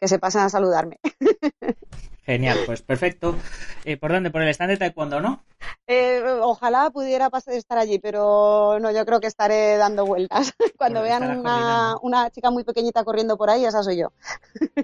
que 0.00 0.08
se 0.08 0.18
pasen 0.18 0.42
a 0.42 0.48
saludarme. 0.48 0.98
Genial, 2.24 2.58
pues 2.66 2.82
perfecto. 2.82 3.36
Eh, 3.84 3.96
¿Por 3.96 4.12
dónde? 4.12 4.30
¿Por 4.30 4.42
el 4.42 4.48
stand 4.50 4.70
de 4.70 4.76
Taekwondo, 4.76 5.20
no? 5.20 5.42
Eh, 5.88 6.22
ojalá 6.42 6.90
pudiera 6.90 7.28
pasar, 7.28 7.54
estar 7.54 7.76
allí, 7.76 7.98
pero 7.98 8.78
no, 8.80 8.92
yo 8.92 9.04
creo 9.04 9.20
que 9.20 9.26
estaré 9.26 9.76
dando 9.76 10.06
vueltas. 10.06 10.54
Cuando 10.78 11.02
vean 11.02 11.38
una, 11.40 11.96
una, 12.02 12.30
chica 12.30 12.50
muy 12.50 12.64
pequeñita 12.64 13.04
corriendo 13.04 13.36
por 13.36 13.50
ahí, 13.50 13.64
esa 13.64 13.82
soy 13.82 13.98
yo. 13.98 14.12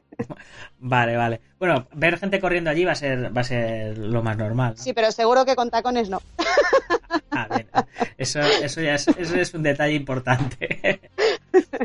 Vale, 0.81 1.17
vale. 1.17 1.41
Bueno, 1.59 1.89
ver 1.93 2.19
gente 2.19 2.41
corriendo 2.41 2.71
allí 2.71 2.85
va 2.85 2.93
a 2.93 2.95
ser, 2.95 3.37
va 3.37 3.41
a 3.41 3.45
ser 3.45 3.99
lo 3.99 4.23
más 4.23 4.37
normal. 4.37 4.75
Sí, 4.77 4.93
pero 4.93 5.11
seguro 5.11 5.45
que 5.45 5.57
con 5.57 5.71
tacones 5.71 6.09
no. 6.09 6.21
Eso, 8.17 8.41
eso 8.41 8.81
ya 8.81 8.95
es, 8.95 9.07
eso 9.09 9.37
es 9.37 9.55
un 9.55 9.63
detalle 9.63 9.95
importante. 9.95 11.01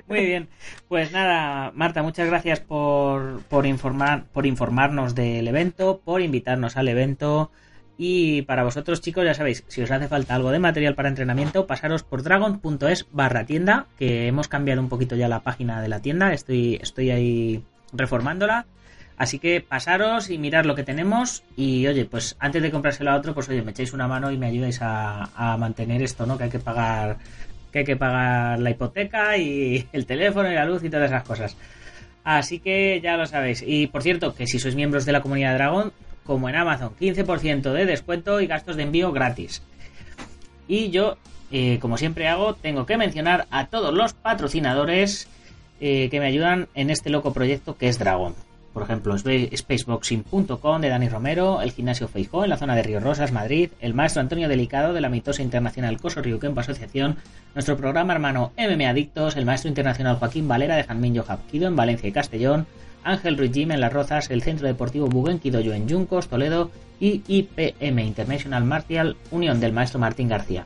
Muy 0.07 0.25
bien. 0.25 0.49
Pues 0.87 1.11
nada, 1.11 1.71
Marta, 1.75 2.01
muchas 2.01 2.27
gracias 2.27 2.59
por, 2.59 3.41
por, 3.43 3.65
informar, 3.65 4.25
por 4.33 4.45
informarnos 4.45 5.15
del 5.15 5.47
evento, 5.47 6.01
por 6.03 6.21
invitarnos 6.21 6.75
al 6.75 6.87
evento. 6.87 7.51
Y 7.97 8.41
para 8.43 8.63
vosotros, 8.63 9.01
chicos, 9.01 9.23
ya 9.23 9.33
sabéis, 9.33 9.63
si 9.67 9.81
os 9.81 9.91
hace 9.91 10.07
falta 10.07 10.35
algo 10.35 10.51
de 10.51 10.59
material 10.59 10.95
para 10.95 11.09
entrenamiento, 11.09 11.67
pasaros 11.67 12.03
por 12.03 12.23
dragon.es 12.23 13.07
barra 13.11 13.45
tienda, 13.45 13.85
que 13.97 14.27
hemos 14.27 14.47
cambiado 14.47 14.81
un 14.81 14.89
poquito 14.89 15.15
ya 15.15 15.27
la 15.27 15.41
página 15.41 15.81
de 15.81 15.89
la 15.89 16.01
tienda, 16.01 16.33
estoy, 16.33 16.79
estoy 16.81 17.11
ahí 17.11 17.63
reformándola. 17.91 18.65
Así 19.15 19.37
que 19.37 19.61
pasaros 19.61 20.31
y 20.31 20.39
mirar 20.39 20.65
lo 20.65 20.73
que 20.73 20.83
tenemos 20.83 21.43
y 21.55 21.85
oye, 21.85 22.05
pues 22.05 22.35
antes 22.39 22.63
de 22.63 22.71
comprárselo 22.71 23.11
a 23.11 23.15
otro, 23.15 23.35
pues 23.35 23.47
oye, 23.47 23.61
me 23.61 23.71
echáis 23.71 23.93
una 23.93 24.07
mano 24.07 24.31
y 24.31 24.37
me 24.37 24.47
ayudáis 24.47 24.81
a, 24.81 25.29
a 25.35 25.55
mantener 25.57 26.01
esto, 26.01 26.25
¿no? 26.25 26.35
Que 26.35 26.45
hay 26.45 26.49
que 26.49 26.59
pagar 26.59 27.17
que 27.71 27.79
hay 27.79 27.85
que 27.85 27.95
pagar 27.95 28.59
la 28.59 28.69
hipoteca 28.71 29.37
y 29.37 29.87
el 29.93 30.05
teléfono 30.07 30.51
y 30.51 30.55
la 30.55 30.65
luz 30.65 30.83
y 30.83 30.89
todas 30.89 31.11
esas 31.11 31.23
cosas. 31.23 31.57
Así 32.23 32.59
que 32.59 33.01
ya 33.01 33.17
lo 33.17 33.25
sabéis. 33.27 33.63
Y 33.65 33.87
por 33.87 34.01
cierto, 34.01 34.33
que 34.33 34.47
si 34.47 34.57
sois 34.59 34.75
miembros 34.75 35.05
de 35.05 35.11
la 35.11 35.21
comunidad 35.21 35.51
de 35.51 35.57
Dragón, 35.57 35.93
como 36.25 36.49
en 36.49 36.55
Amazon, 36.55 36.93
15% 36.99 37.73
de 37.73 37.85
descuento 37.85 38.41
y 38.41 38.47
gastos 38.47 38.75
de 38.75 38.83
envío 38.83 39.11
gratis. 39.11 39.61
Y 40.67 40.89
yo, 40.89 41.17
eh, 41.51 41.79
como 41.81 41.97
siempre 41.97 42.27
hago, 42.27 42.55
tengo 42.55 42.85
que 42.85 42.97
mencionar 42.97 43.47
a 43.51 43.67
todos 43.67 43.93
los 43.93 44.13
patrocinadores 44.13 45.27
eh, 45.79 46.09
que 46.09 46.19
me 46.19 46.27
ayudan 46.27 46.67
en 46.75 46.89
este 46.89 47.09
loco 47.09 47.33
proyecto 47.33 47.77
que 47.77 47.89
es 47.89 47.99
Dragon 47.99 48.35
por 48.73 48.83
ejemplo, 48.83 49.15
spaceboxing.com 49.17 50.81
de 50.81 50.89
Dani 50.89 51.07
Romero, 51.07 51.61
el 51.61 51.71
gimnasio 51.71 52.07
Feijó 52.07 52.43
en 52.43 52.49
la 52.49 52.57
zona 52.57 52.75
de 52.75 52.81
Río 52.81 52.99
Rosas, 52.99 53.31
Madrid, 53.31 53.69
el 53.79 53.93
maestro 53.93 54.21
Antonio 54.21 54.49
Delicado 54.49 54.93
de 54.93 55.01
la 55.01 55.09
mitosa 55.09 55.43
internacional 55.43 56.01
Coso 56.01 56.23
Ryukenpo 56.23 56.59
Asociación, 56.59 57.17
nuestro 57.53 57.77
programa 57.77 58.13
hermano 58.13 58.51
MM 58.57 58.87
Adictos, 58.87 59.37
el 59.37 59.45
maestro 59.45 59.69
internacional 59.69 60.15
Joaquín 60.15 60.47
Valera 60.47 60.75
de 60.75 60.85
Janmin 60.85 61.19
Hapkido 61.19 61.67
en 61.67 61.75
Valencia 61.75 62.09
y 62.09 62.11
Castellón, 62.11 62.65
Ángel 63.03 63.37
Ruiz 63.37 63.51
Jim 63.53 63.71
en 63.71 63.81
Las 63.81 63.93
Rozas, 63.93 64.29
el 64.29 64.43
Centro 64.43 64.67
Deportivo 64.67 65.07
Buguenquidoyo 65.07 65.73
en 65.73 65.87
Yuncos, 65.87 66.27
Toledo 66.27 66.71
y 66.99 67.21
IPM 67.27 67.99
International 67.99 68.63
Martial, 68.63 69.17
Unión 69.31 69.59
del 69.59 69.73
maestro 69.73 69.99
Martín 69.99 70.29
García. 70.29 70.65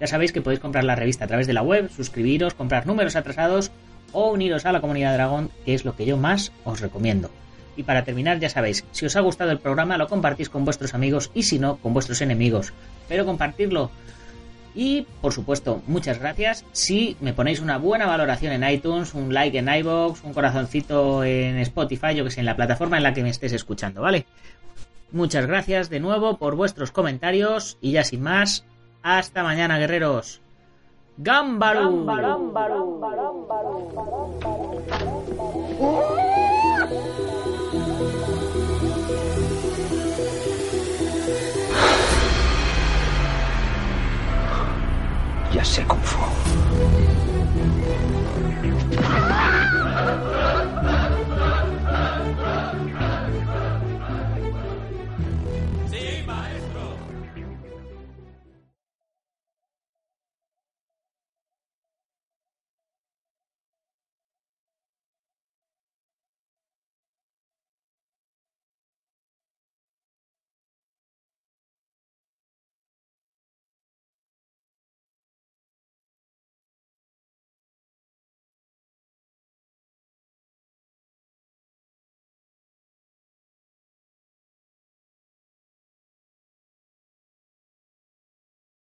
Ya 0.00 0.06
sabéis 0.06 0.32
que 0.32 0.42
podéis 0.42 0.60
comprar 0.60 0.84
la 0.84 0.96
revista 0.96 1.24
a 1.24 1.28
través 1.28 1.46
de 1.46 1.52
la 1.52 1.62
web, 1.62 1.90
suscribiros, 1.90 2.54
comprar 2.54 2.86
números 2.86 3.16
atrasados 3.16 3.70
o 4.12 4.30
uniros 4.30 4.66
a 4.66 4.72
la 4.72 4.80
comunidad 4.80 5.14
Dragón, 5.14 5.50
que 5.64 5.74
es 5.74 5.84
lo 5.84 5.96
que 5.96 6.06
yo 6.06 6.16
más 6.16 6.52
os 6.64 6.80
recomiendo. 6.80 7.30
Y 7.76 7.82
para 7.82 8.04
terminar, 8.04 8.38
ya 8.40 8.48
sabéis, 8.48 8.84
si 8.92 9.06
os 9.06 9.16
ha 9.16 9.20
gustado 9.20 9.50
el 9.50 9.58
programa 9.58 9.98
lo 9.98 10.08
compartís 10.08 10.48
con 10.48 10.64
vuestros 10.64 10.94
amigos 10.94 11.30
y 11.34 11.42
si 11.42 11.58
no, 11.58 11.76
con 11.76 11.92
vuestros 11.92 12.20
enemigos. 12.20 12.72
Pero 13.08 13.26
compartirlo. 13.26 13.90
Y, 14.78 15.06
por 15.22 15.32
supuesto, 15.32 15.82
muchas 15.86 16.18
gracias. 16.18 16.66
Si 16.72 17.16
me 17.22 17.32
ponéis 17.32 17.60
una 17.60 17.78
buena 17.78 18.04
valoración 18.04 18.52
en 18.52 18.70
iTunes, 18.70 19.14
un 19.14 19.32
like 19.32 19.56
en 19.56 19.74
iBox, 19.74 20.22
un 20.22 20.34
corazoncito 20.34 21.24
en 21.24 21.56
Spotify, 21.60 22.14
yo 22.14 22.24
que 22.24 22.30
sé, 22.30 22.40
en 22.40 22.46
la 22.46 22.56
plataforma 22.56 22.98
en 22.98 23.02
la 23.02 23.14
que 23.14 23.22
me 23.22 23.30
estés 23.30 23.54
escuchando, 23.54 24.02
¿vale? 24.02 24.26
Muchas 25.12 25.46
gracias 25.46 25.88
de 25.88 25.98
nuevo 25.98 26.36
por 26.36 26.56
vuestros 26.56 26.90
comentarios 26.90 27.78
y 27.80 27.92
ya 27.92 28.04
sin 28.04 28.20
más, 28.20 28.66
hasta 29.02 29.42
mañana, 29.42 29.78
guerreros. 29.78 30.42
¡Gámbaro! 31.16 32.04
Ya 45.52 45.64
sé 45.64 45.84
cómo 45.86 46.02
fue. 46.02 46.26